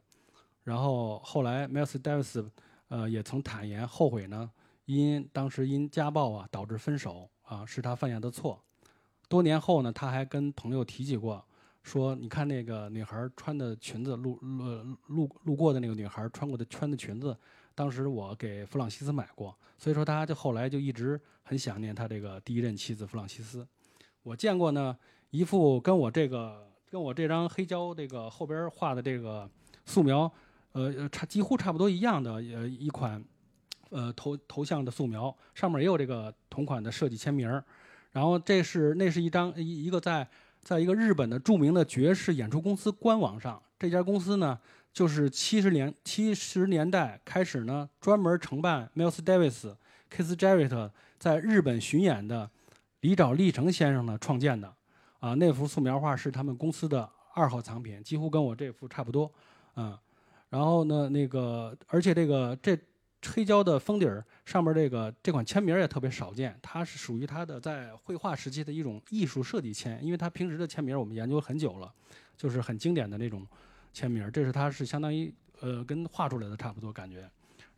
[0.65, 2.47] 然后后来 Miles Davis，
[2.89, 4.51] 呃，也曾坦言后悔呢，
[4.85, 8.63] 因当时因家暴啊导致分手啊，是他犯下的错。
[9.31, 11.43] 多年后呢，他还跟朋友提起过，
[11.83, 17.35] 说你看那个女孩穿的裙子，路路路路过的那个女孩穿过的穿的裙子，
[17.75, 23.67] 当时我给弗朗西斯买过，所以说他就后来就一直很想念他这个第一任妻子弗朗西斯。
[24.23, 24.95] 我见过呢
[25.31, 29.51] 一副跟我这个跟我这张黑胶这个后边画的这个
[29.85, 30.31] 素描，
[30.71, 33.21] 呃差几乎差不多一样的呃一款
[33.91, 37.65] 呃头头像的素描，上面也有这个同款的设计签名儿。
[38.13, 40.25] 然后这是那是一张一一个在
[40.63, 44.57] 在一个日本的著名的爵士演出公司官网上，这家公司呢
[44.93, 49.75] 就是七十年七十年代开始呢专门承办 Miles Davis、
[50.09, 52.49] Kiss Jarrett 在日本巡演的
[53.01, 54.73] 李沼利成先生呢创建的，
[55.25, 59.31] 啊那幅素描画是他们公司的二号藏品，几乎跟我这幅差不多，
[59.77, 59.97] 嗯，
[60.51, 62.79] 然后呢那个而且这个这。
[63.27, 71.91] 黑胶的封底儿上面这个这款签名也特别少见，它是属于它的在绘画时期的一种艺术设计签，因为它平时的签名我们研究很久了，
[72.37, 73.47] 就是很经典的那种
[73.95, 77.27] 签名，这是它是相当于呃跟画出来的差不多感觉。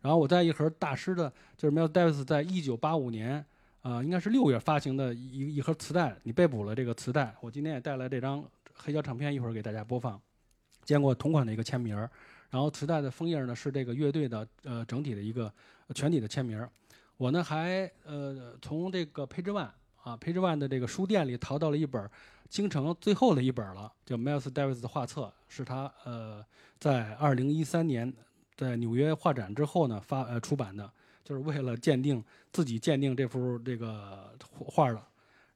[0.01, 3.45] 然后我在一盒大师的，就是 Mel Davis 在一九八五年
[3.81, 10.19] 啊应该是六月发行的一一盒磁带，你被捕了这个磁带，我今天也带来这张黑胶唱片，一会儿给大家播放，
[10.83, 12.09] 见过同款的一个签名儿。
[12.49, 15.51] 然后磁带的封页呢是这个乐队的呃整体的一个
[15.93, 16.69] 全体的签名儿。
[17.17, 19.69] 我呢还呃从这个 Page One
[20.01, 22.09] 啊 Page One 的这个书店里淘到了一本
[22.47, 26.45] 京城最后的一本了，叫 Miles Davis 的画册，是他呃
[26.79, 28.13] 在二零一三年
[28.55, 30.89] 在纽约画展之后呢发呃出版的，
[31.27, 32.23] 就是为了鉴定
[32.53, 35.03] 自己鉴定这幅这个画的。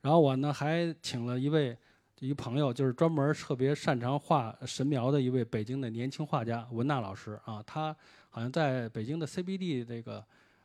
[0.01, 1.77] 然后我呢还请了一位。
[2.23, 7.95] 一朋友就是专门特别擅长画神描的一位北京的年轻画家文娜老师啊，他
[8.29, 10.23] 好像在北京的 CBD 这个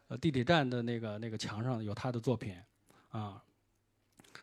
[0.08, 2.54] 呃地铁站的那个那个墙上有他的作品
[3.08, 3.42] 啊，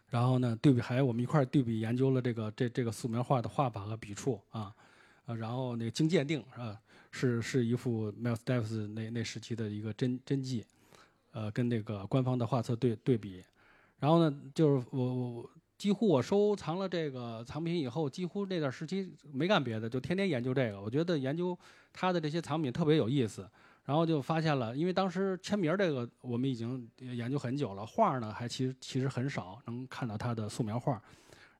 [0.10, 4.74] 然后呢对比还我们一块儿对比研究了这个这这个素描画的画法和笔触啊，
[5.28, 6.82] 呃然后那个经鉴定是吧
[7.14, 10.66] 是是一幅 Miles Davis 那那时期的一个真真迹，
[11.32, 13.42] 呃跟那个官方的画册对对比，
[14.00, 15.50] 然后呢就是我我。
[15.76, 20.80] 几乎我收藏了这个藏品以后，几乎那段时期没干别的，就天天研究这个。
[20.80, 21.58] 我觉得研究
[21.92, 23.46] 他的这些藏品特别有意思，
[23.84, 31.02] 然后就发现了，因为当时签名这个我们已经研究很久了，画呢还其实其实很少能看到他的素描画。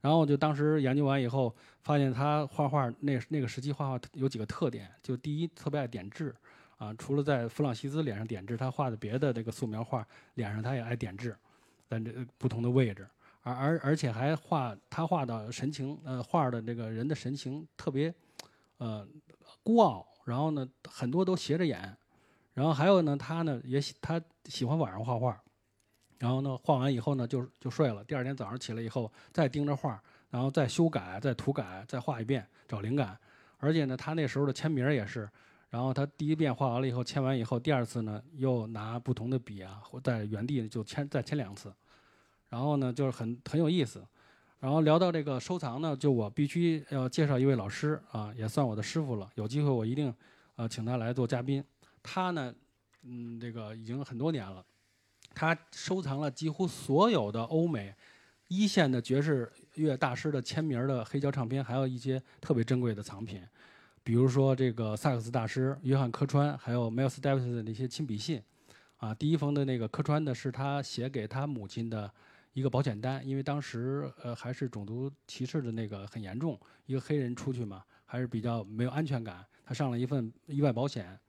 [0.04, 6.36] 然后就当时研究完以后，发现他画画那那个时期画画有几个特点，就第一特别爱点痣，
[6.78, 11.34] 啊，除了在弗朗西斯脸上点痣，他画的别的这个素描画脸上他也爱点痣，
[11.88, 13.08] 在这不同的位置。
[13.44, 18.14] 而而而且还画他画的神情，呃，画的这个人的神情特别，
[18.80, 19.08] 呃，
[19.64, 20.06] 孤傲。
[20.26, 21.96] 然后呢，很多都斜着眼。
[22.54, 25.42] 然后还有呢，他呢也喜他喜欢晚上画画。
[26.24, 28.02] 然后呢，画完以后呢就就睡了。
[28.06, 33.18] 第二天早上起来以后再盯着画，然后再修改、再涂改、再画一遍，找灵感。
[33.58, 35.30] 而且呢，他那时候的签名也是，
[35.70, 41.74] 然后他第一遍画完了以后签完以后，第二次呢又拿不同的笔啊，或在原地就签再签两次。
[42.48, 44.02] 然后呢，就是很很有意思。
[44.62, 49.30] 然后聊到这个收藏呢，就我必须要介绍一位老师啊，也算我的师傅了。
[49.36, 50.16] 有机会我一定
[50.56, 51.62] 呃请他来做嘉宾。
[52.02, 52.56] 他呢，
[53.02, 54.64] 嗯，这个已经很多年了，
[55.34, 57.94] 他收藏了几乎所有的欧美
[58.48, 63.42] 一线的爵士乐大师的签名的黑胶唱片，还有一些特别珍贵的藏品，
[64.04, 68.42] 比如说这个萨克斯大师约翰科川，还有 Miles Davis 的那些亲笔信。
[68.98, 72.12] 啊，第一封的那个科川的是他写给他母亲的。
[72.54, 76.56] 一个保险单，因为当时呃还是种族歧视的那个很严重，
[76.86, 79.44] 一个黑人出去嘛，还是比较没有安全感。
[79.66, 81.20] 他上了一份意外保险，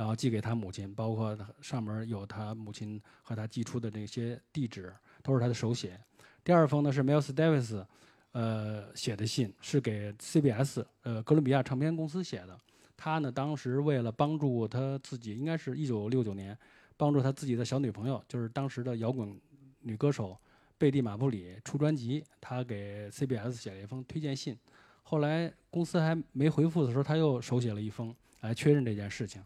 [0.00, 4.90] 然后寄给他母亲，包括上面有他母亲和他寄出的那些地址，
[5.22, 6.00] 都是他的手写。
[6.42, 7.84] 第二封呢是 Miles Davis，
[8.32, 12.58] 呃写的信，是给 CBS 呃哥伦比亚唱片公司写的。
[12.96, 16.56] 他呢当时为了帮助他自己，应该是一九六九年，
[16.96, 19.38] 帮助他自己的小女朋友，就是当时的摇滚
[19.80, 20.34] 女歌手。
[20.78, 24.56] 贝蒂·马布里出专辑，他给 CBS 写了一封推荐信，
[25.02, 29.44] 后来公司还没回复的时候，他又手写了一封来确认这件事情，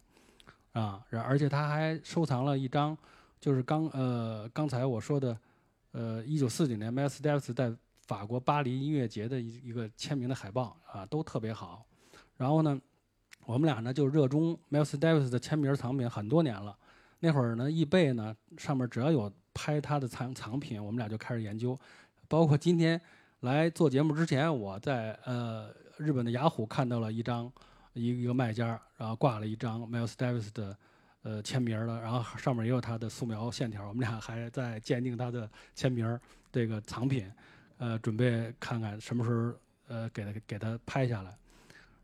[0.74, 2.94] 啊，而且他还收藏了一张，
[3.40, 5.34] 就是刚呃刚才我说的，
[5.92, 11.86] 呃，一九四九年 Miles Davis 在法国巴黎音乐节的一一个签名的海报啊，都特别好。
[12.36, 12.78] 然后呢，
[13.46, 16.76] 我们俩呢就热衷 Miles Davis 的签名藏品很多年了，
[17.20, 19.32] 那会儿呢易贝呢上面只要有。
[19.56, 21.78] 拍他的藏藏品，我们俩就开始研究，
[22.26, 23.00] 包括今天
[23.42, 27.48] 来做节目之前，我在呃日本的雅虎看到了一张
[27.95, 30.76] 一一个卖家，然后挂了一张 Miles Davis 的
[31.22, 36.20] 呃签名的，然后上面也有他的素描线条，我们俩还在鉴定他的签名
[36.53, 37.30] 这个藏品，
[37.78, 39.55] 呃，准备看看什么时候
[39.88, 41.36] 呃给他给他拍下来。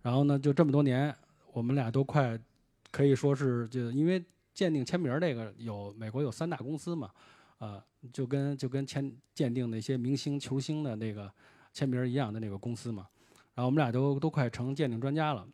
[0.03, 1.15] 然后呢，就这么多年，
[1.53, 2.39] 我们俩都快
[2.91, 4.25] 可以说是就因为
[4.55, 7.11] 鉴定签名这个有美国有三大公司嘛，
[7.59, 7.83] 呃，
[8.13, 11.31] 就跟就跟签鉴定那些明星球星的那个
[11.73, 13.07] 签名一样的那个公司嘛。
[13.55, 15.47] 然后我们俩都都快成鉴定专家了。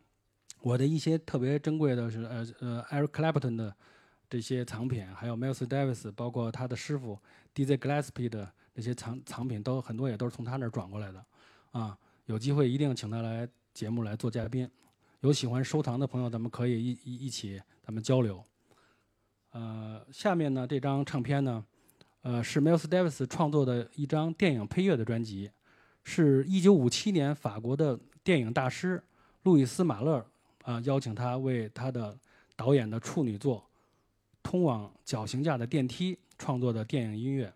[0.67, 3.73] 我的一些特别珍贵的是呃呃 Eric Clapton 的
[4.29, 7.17] 这些藏品，还有 Miles Davis，包括他的师傅
[7.55, 11.25] Dizzy Gillespie 的那些藏藏品，都很多也都是从他那儿转过来的。
[11.71, 14.69] 啊，有机会一定请他来节目来做嘉宾。
[15.21, 18.43] 有喜欢收藏的朋友，咱们可以一一一起咱们交流。
[19.53, 21.65] 呃，下面呢这张唱片呢，
[22.23, 25.49] 呃是 Miles Davis 创作的一张电影配乐的专辑，
[26.03, 29.01] 是一九五七年法国的电影大师
[29.45, 30.27] 路易斯马勒
[30.67, 32.19] 啊邀请他为他的
[32.57, 33.61] 导演的处女作
[34.43, 37.53] 《通往绞刑架的电梯》创作的电影音乐。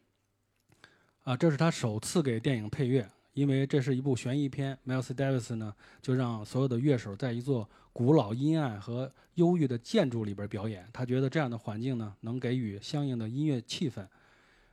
[1.24, 3.06] 啊，这是他首次给电影配乐。
[3.32, 10.86] 因为这是一部悬疑片，Miles Davis 呢就让所有的乐手在一座古老、阴暗和忧郁的建筑里边表演。
[10.92, 14.04] 他觉得这样的环境呢能给予相应的音乐气氛。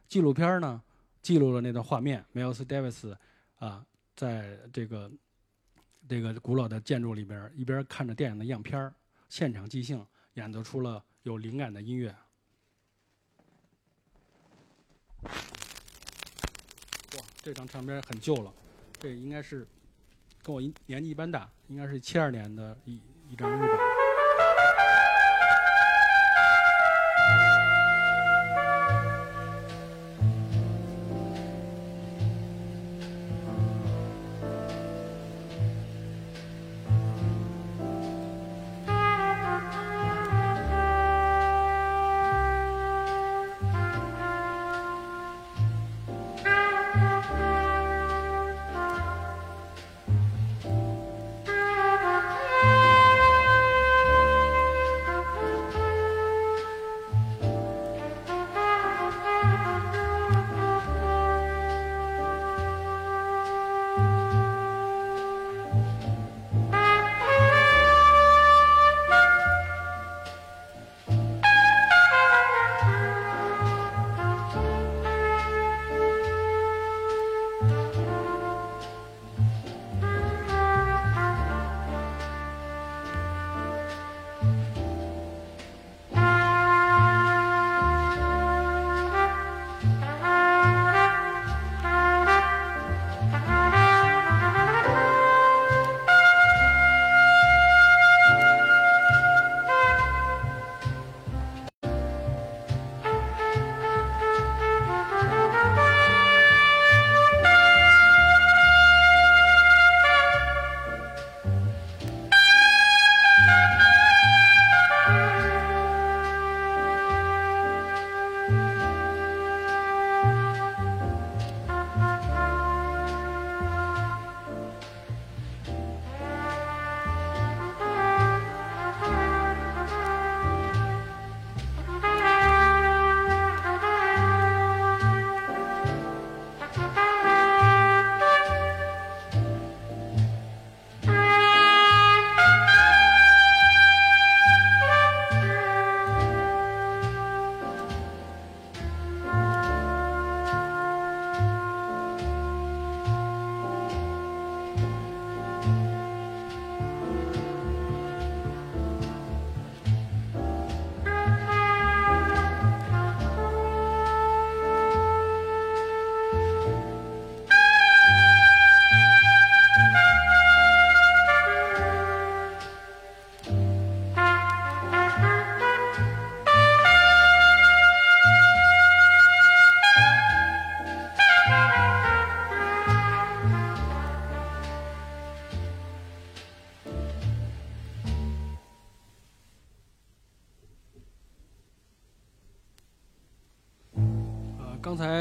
[0.07, 0.81] 纪录片呢
[1.21, 3.15] 记录了那段画面，Miles Davis
[3.59, 3.85] 啊
[4.15, 5.09] 在这个
[6.07, 8.93] 这个古老的建筑里边一边看着电影的样片
[9.29, 10.05] 现场即兴
[10.35, 12.15] 演奏出了有灵感的音乐。
[15.23, 15.31] 哇
[17.41, 18.53] 这张唱片很旧了，
[18.99, 19.67] 这应该是
[20.41, 23.96] 跟我一年纪一般大，应该是七二年的一一张日本。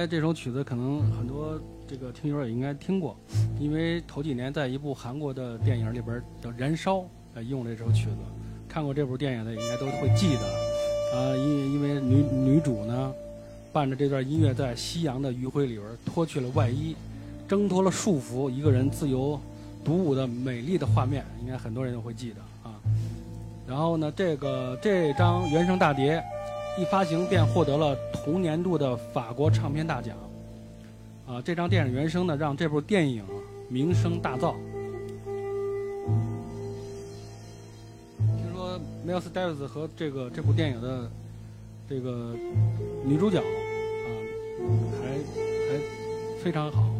[0.07, 3.17] 这首曲子可能很多这个听友也应该听过，
[3.59, 6.99] 因为头几年在一部韩国的电影里边叫《燃烧》
[7.35, 8.19] 呃用这首曲子，
[8.69, 10.43] 看过这部电影的应该都会记得。
[11.17, 13.13] 啊，因因为女女主呢，
[13.73, 16.95] 伴着这段音乐在夕阳的余晖里边脱去了外衣，
[17.49, 19.41] 挣脱了束缚，一个人自由
[19.85, 22.75] 独舞的美丽的画面，应该很多人都会记得啊。
[23.67, 26.23] 然后呢，这个这张原声大碟。
[26.79, 30.17] 一发行便获得了同年度的法国唱片大奖。
[31.27, 33.25] 啊，这张电影原声呢，让这部电影
[33.69, 34.55] 名声大噪。
[38.19, 41.11] 听说 Miles Davis 和这个这部电影的
[41.89, 42.37] 这个
[43.05, 44.09] 女主角啊，
[45.01, 45.09] 还
[45.69, 45.81] 还
[46.45, 46.96] 非常好。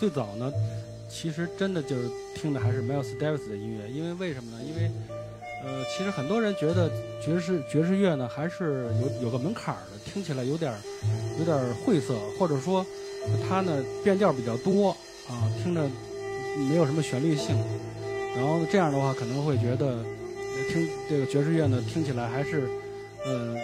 [0.00, 0.50] 最早呢，
[1.10, 4.64] 其实真的就是听的还是 Miles Davis 的音乐，因为为什么呢？
[4.66, 4.90] 因为
[5.62, 6.90] 呃，其实很多人觉得
[7.22, 10.72] 爵士爵士乐呢还是有有个门槛儿的，听起来有点
[11.38, 12.84] 有点晦涩，或者说
[13.46, 14.88] 它呢变调比较多
[15.28, 15.86] 啊，听着
[16.70, 17.54] 没有什么旋律性。
[18.34, 20.02] 然后这样的话可能会觉得
[20.72, 22.66] 听这个爵士乐呢听起来还是
[23.26, 23.54] 呃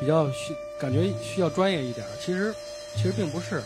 [0.00, 2.06] 比较需感觉需要专业一点。
[2.18, 2.54] 其实
[2.96, 3.60] 其实并不是，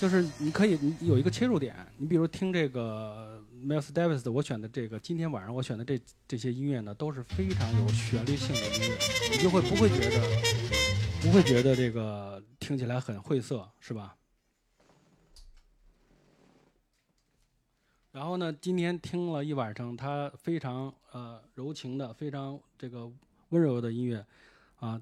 [0.00, 8.96] 就是你可以你有一个切入点，你比如听这个 Miles Davis，我选的这个今天晚上我选的这这些音乐呢都是非常有旋律性的音乐，
[9.30, 10.22] 你就会不会觉得
[11.20, 14.16] 不会觉得这个听起来很晦涩，是吧？
[18.12, 23.06] 然后呢，今天听了一晚上他非常呃柔情的、非常这个
[23.50, 24.24] 温柔的音乐，
[24.76, 24.98] 啊，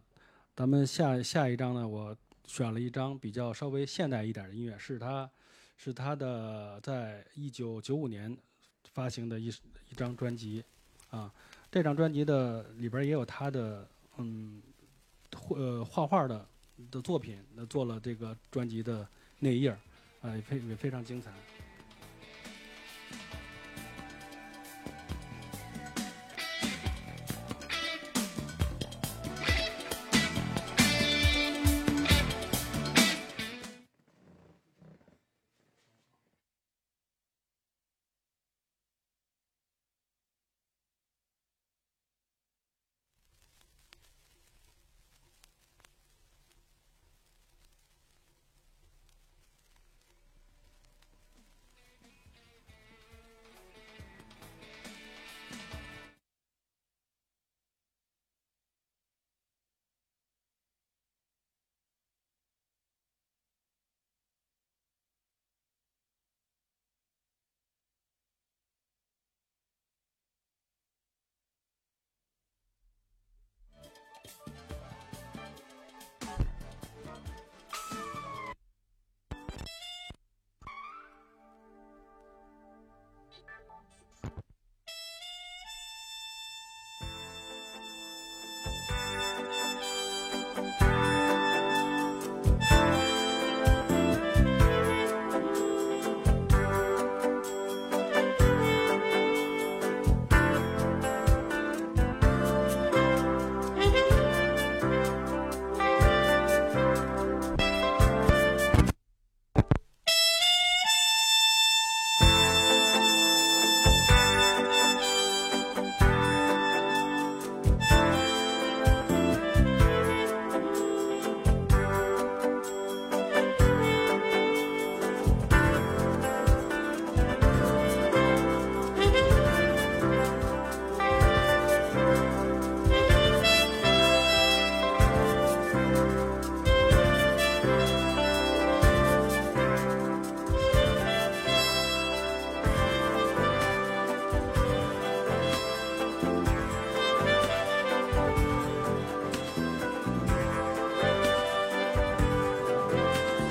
[0.57, 2.17] 咱们下下一章呢，我
[2.49, 5.31] 选了一张比较稍微现代一点的音乐，是他
[5.77, 8.37] 是他的在一九九五年
[8.95, 9.49] 发行的一
[9.91, 10.65] 一张专辑，
[11.11, 11.33] 啊，
[11.71, 13.87] 这张专辑的里边也有他的
[14.17, 14.61] 嗯
[15.37, 16.49] 绘呃画画的
[16.91, 19.07] 的作品，那做了这个专辑的
[19.41, 19.79] 内页儿，
[20.23, 21.31] 啊，也非也非常精彩。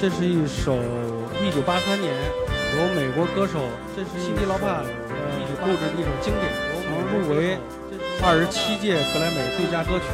[0.09, 0.77] 这是一首
[1.43, 2.13] 一九八三年
[2.77, 3.59] 由美国歌手
[3.93, 4.87] 这是辛迪劳帕呃
[5.67, 6.47] 录制的一首经典，
[6.87, 7.57] 曾入围
[8.23, 10.05] 二十七届格莱美最佳歌曲，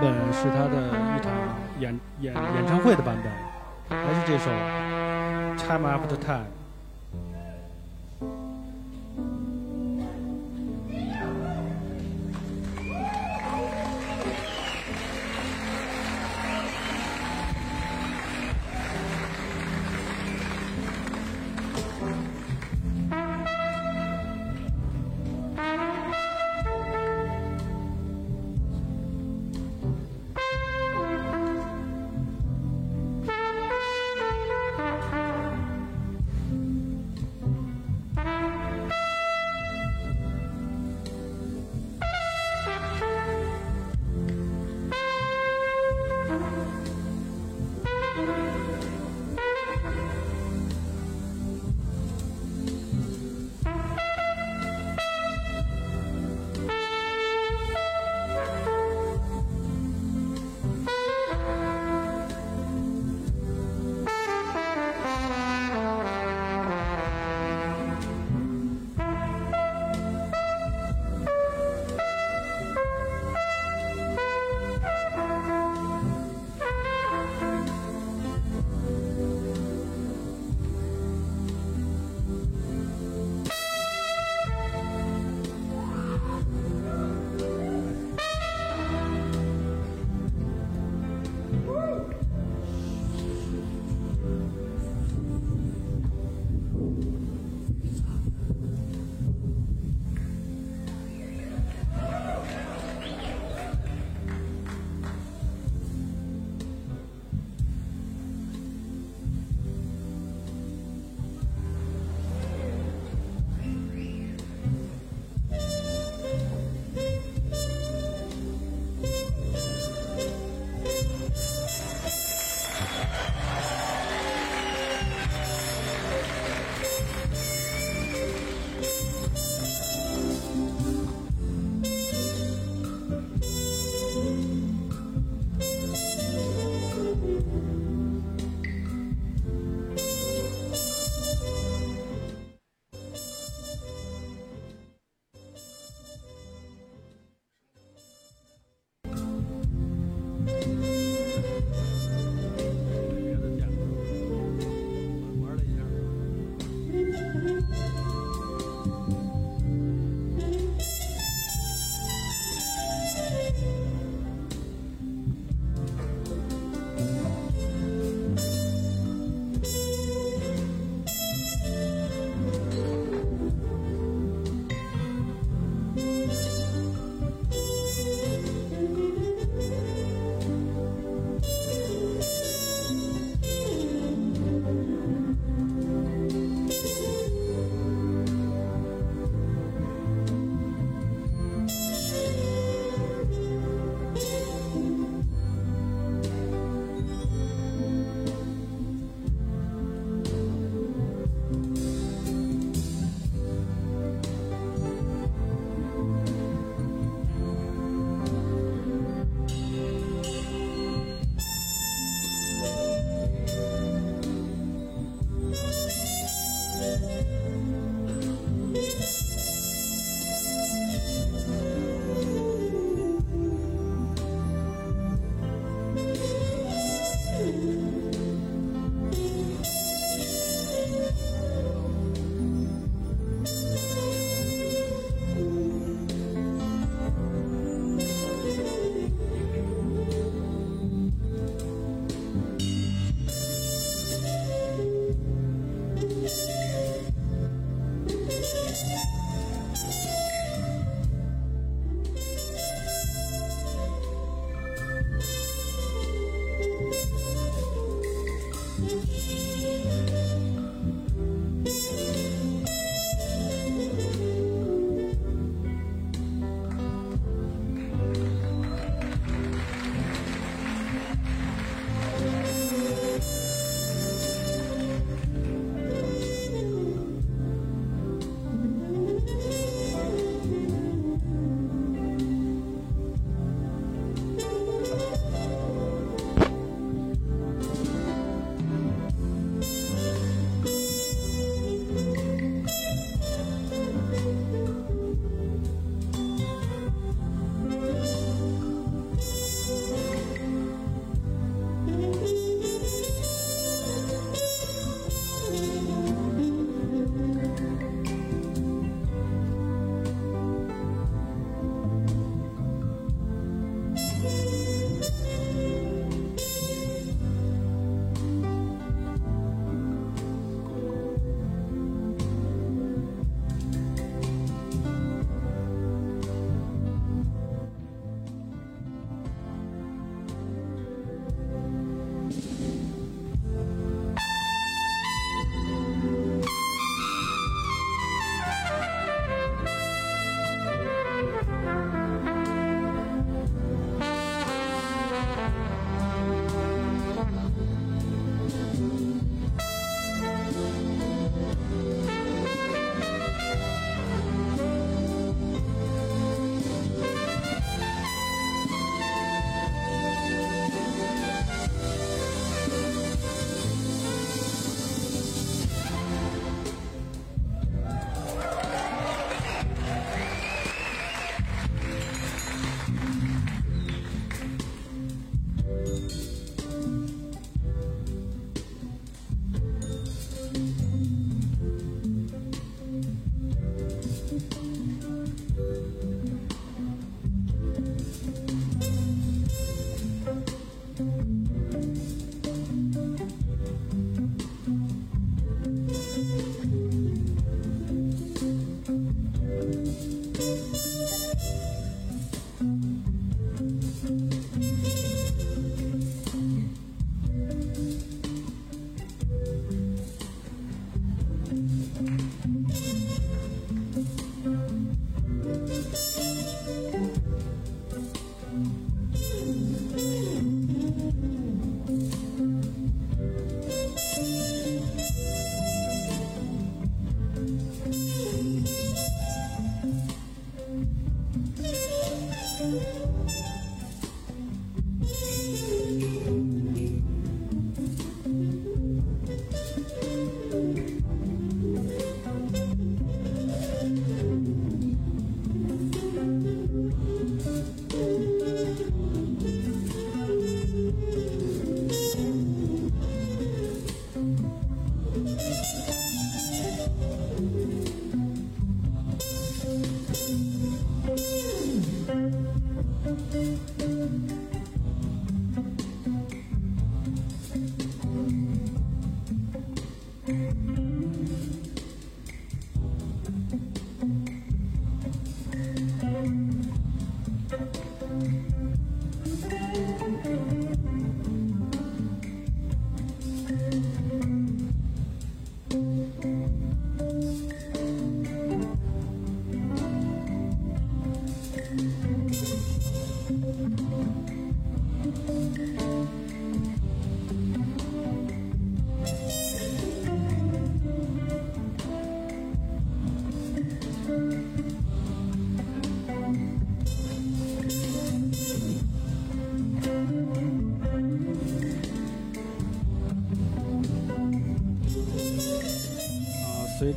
[0.00, 1.32] 本是他的一场
[1.80, 4.50] 演演演唱会的版本，还是这首
[5.56, 6.44] 《Time After Time》。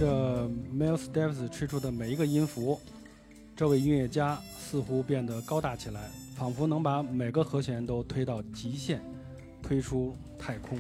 [0.02, 2.82] 这 Miles Davis 吹出的每一个音符，
[3.56, 9.00] 这位音乐家似乎变得高大起来，仿佛能把每个和弦都推到极限，
[9.62, 10.76] 推出太空。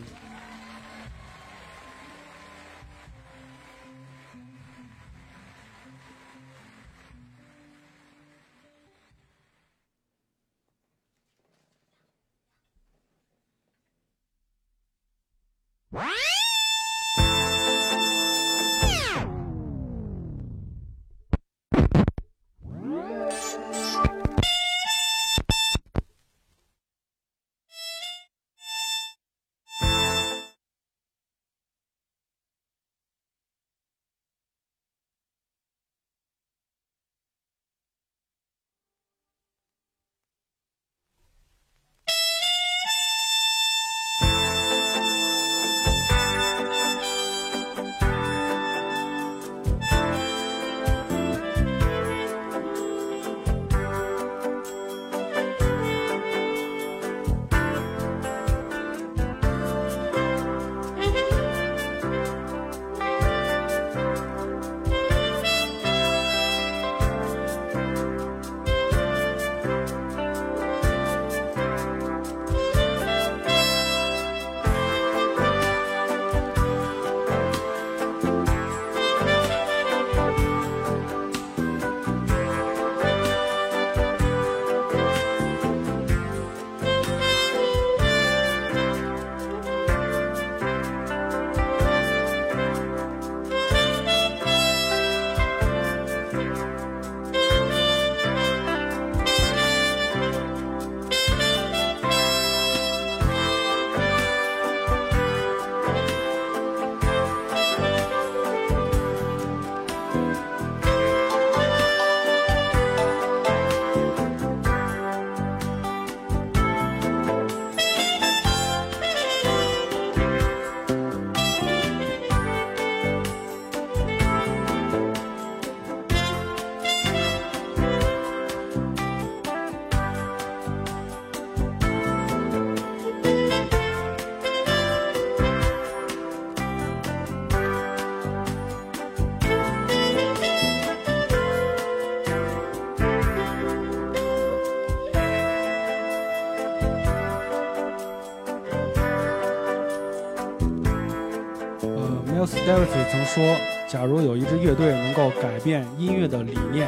[153.34, 153.56] 说
[153.88, 156.86] ：“假如有一支乐队能够改变音乐的理念，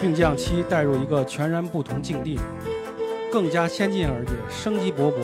[0.00, 2.36] 并将其带入一个全然不同境地、
[3.30, 5.14] 更加先进而且生机勃勃，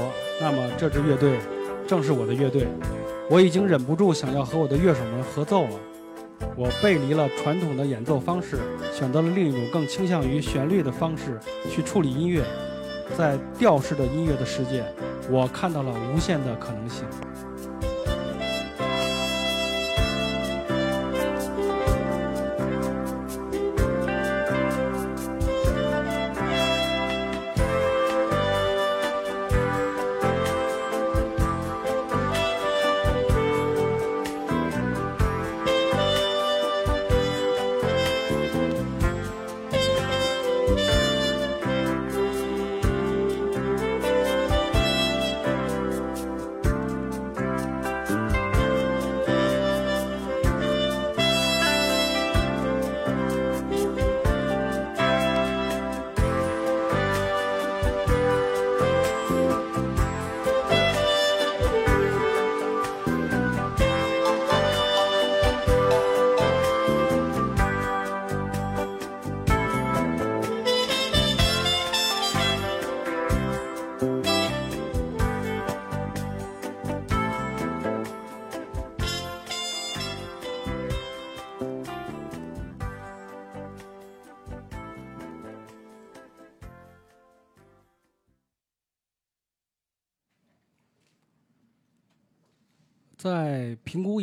[0.40, 1.40] 那么这支乐队
[1.88, 2.68] 正是我的乐队。
[3.28, 5.70] 我已经忍不住想要和我的乐手们合奏了。
[6.54, 8.58] 我背离了传统的演奏方式，
[8.92, 11.36] 选择了另一种更倾向于旋律的方式
[11.68, 12.44] 去处理音乐。
[13.18, 14.84] 在调式的音乐的世界，
[15.28, 17.04] 我看到了无限的可能性。”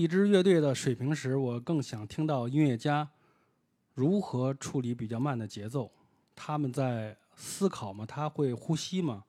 [0.04, 3.10] 一支乐队的水平时，我更想听到音乐家
[3.94, 5.90] 如何处理比较慢的节奏。
[6.36, 8.06] 他们在思考吗？
[8.06, 9.24] 他会呼吸吗？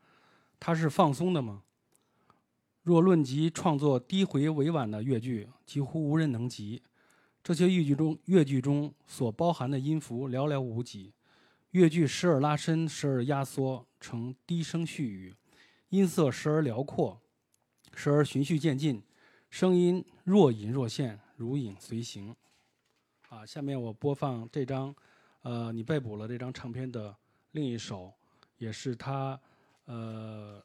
[0.59, 1.63] 他是放松的吗？
[2.83, 6.83] 若论及创作低回委婉的乐句，几乎无人能及。
[7.41, 11.13] 这些乐句中，乐句中所包含的音符寥寥无几。
[11.71, 15.37] 乐句时而拉伸，时而压缩成低声絮语，
[15.91, 17.21] 音色时而辽阔，
[17.95, 19.01] 时而循序渐进。
[19.55, 22.35] 声音若隐若现，如影随形。
[23.29, 24.93] 啊，下面我播放这张，
[25.43, 27.15] 呃，你被捕了这张唱片的
[27.53, 28.13] 另一首，
[28.59, 29.39] 也是他，
[29.85, 30.61] 呃，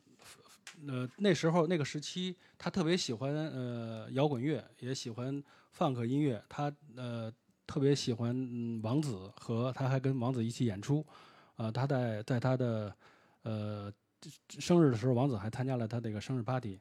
[0.87, 5.43] 呃，那时候那个时期，他特别喜欢呃摇滚乐，也喜欢
[5.77, 7.31] funk 音乐，他呃
[7.67, 8.33] 特别喜欢
[8.81, 11.05] 王子和他还跟王子一起演出，
[11.57, 12.95] 啊，他在在他的
[13.43, 13.93] 呃
[14.57, 16.79] 生日的时候，王子还参加了他这个生日 party，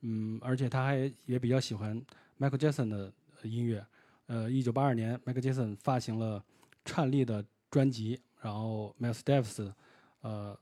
[0.00, 2.00] 嗯，而且他还也比较喜欢
[2.38, 3.12] Michael Jackson 的
[3.42, 3.84] 音乐。
[4.26, 6.40] 呃，一九八二年，Michael Jackson 发行了
[6.84, 9.72] 《颤栗》的专辑，然后 Miles Davis，
[10.20, 10.58] 呃，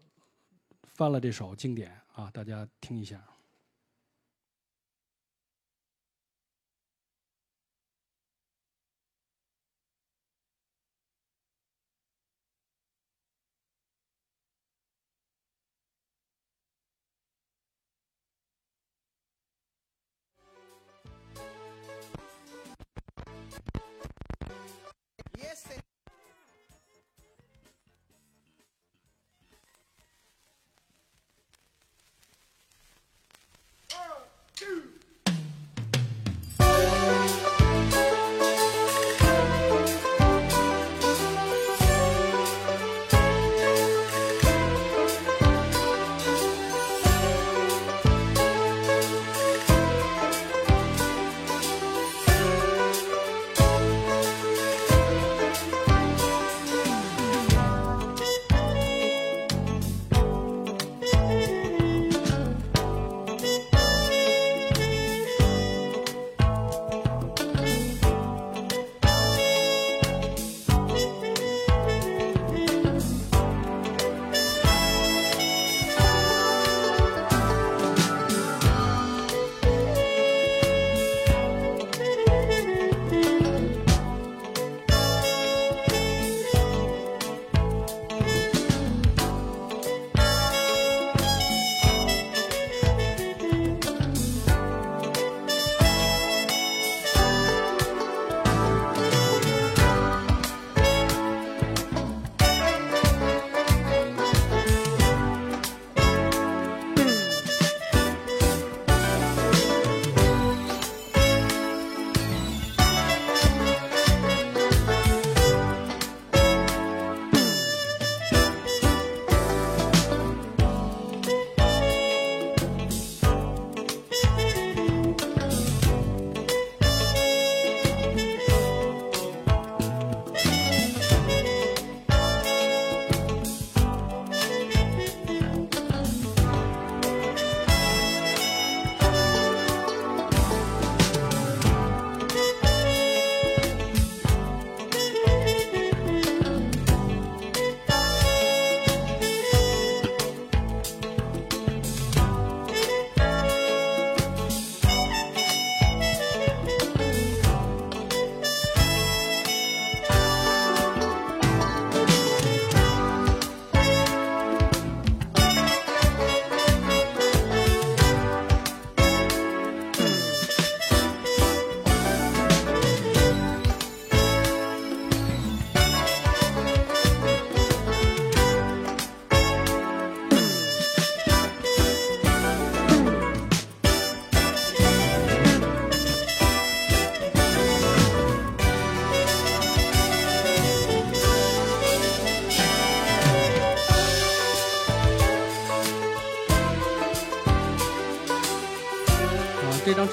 [0.83, 3.23] 翻了这首经典啊，大家听一下。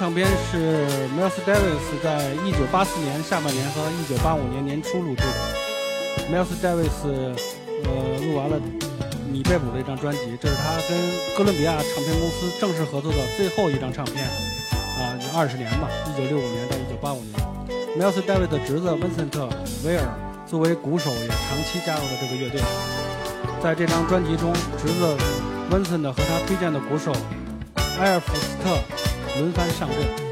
[0.01, 6.25] 唱片是 Miles Davis 在一九八四年下半年和一九八五年年初录制的。
[6.25, 8.57] Miles Davis 呃录完了
[9.31, 10.97] 《你被捕》的一张专辑，这是他跟
[11.37, 14.25] 哥伦比亚唱片公司正式合作的最后一张唱片
[14.97, 17.39] 啊，二十年吧，一九六五年到一九八五年。
[17.95, 19.49] Miles Davis 的侄子 Vincent
[19.85, 20.03] 威尔
[20.47, 22.59] 作为鼓手也长期加入了这个乐队。
[23.61, 24.51] 在这张专辑中，
[24.81, 25.15] 侄子
[25.69, 27.13] Vincent 和他推荐的鼓手
[27.99, 29.00] 埃尔弗斯特。
[29.37, 30.30] 轮番上阵。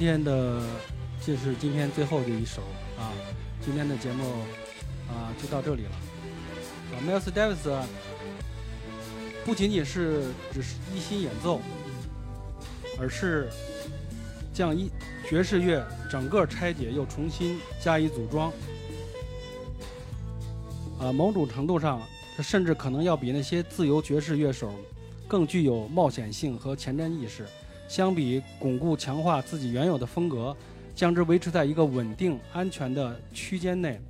[0.00, 0.62] 今天的
[1.20, 2.62] 这是今天最后的一首
[2.98, 3.12] 啊，
[3.60, 4.24] 今天的节目
[5.06, 5.90] 啊就到这里了。
[5.90, 7.84] 啊，Miles Davis
[9.44, 10.22] 不仅仅是
[10.54, 11.60] 只是一心演奏，
[12.98, 13.50] 而是
[14.54, 14.90] 将一
[15.28, 18.50] 爵士乐整个拆解又重新加以组装。
[20.98, 22.00] 啊，某种程度上，
[22.38, 24.74] 他甚至可能要比那些自由爵士乐手
[25.28, 27.46] 更具有冒险性和前瞻意识。
[27.90, 30.56] 相比巩固强化自己原有的风格，
[30.94, 34.00] 将之维持在一个稳定安全的区间内，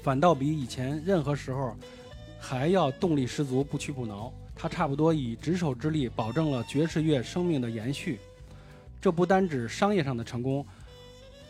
[0.00, 1.76] 反倒比以前任何时候
[2.38, 4.32] 还要动力十足、不屈不挠。
[4.54, 8.20] 他差不多以执手之力保证了爵士乐生命的延续。
[9.00, 10.64] 这不单指商业上的成功，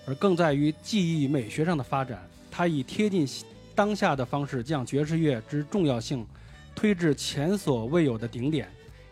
[0.06, 2.26] 而更在于技艺美学上的发展。
[2.50, 3.28] 他以贴近
[3.74, 6.26] 当下的方式，将爵士乐之重要性
[6.74, 8.66] 推至前所未有的顶点，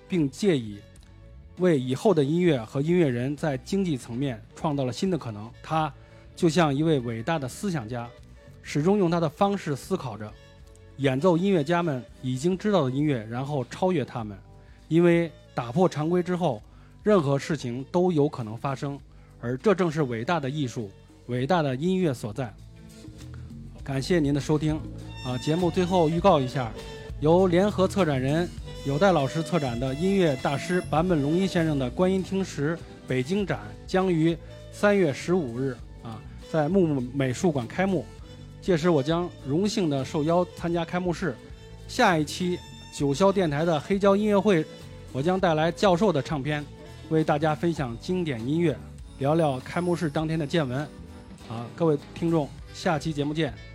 [0.08, 0.78] 并借以。
[1.58, 5.50] 为以后的音乐和音乐人在经济层面创造了新的可能。
[5.62, 5.92] 他
[6.34, 8.08] 就像一位伟大的思想家，
[8.62, 10.32] 始终用他的方式思考着，
[10.98, 14.38] 演奏音乐家们已经知道的音乐，然后超越他们。
[14.88, 16.62] 因为打破常规之后，
[17.02, 18.98] 任何事情都有可能发生，
[19.40, 20.90] 而这正是伟大的艺术、
[21.26, 22.54] 伟大的音乐所在。
[23.82, 24.80] 感谢您的收听，
[25.24, 26.72] 啊，节目最后预告一下，
[27.20, 28.48] 由联合策展人。
[28.84, 34.36] 有待老师策展的音乐大师坂本龙一先生的观音听石北京展将于
[34.72, 38.04] 三月十五日啊，在木木美术馆开幕。
[38.62, 41.34] 届时我将荣幸的受邀参加开幕式。
[41.86, 42.58] 下一期
[42.94, 44.64] 九霄电台的黑胶音乐会，
[45.12, 46.64] 我将带来教授的唱片，
[47.08, 48.76] 为大家分享经典音乐，
[49.18, 50.78] 聊聊开幕式当天的见闻。
[51.48, 53.67] 啊，各位听众，下期节目见。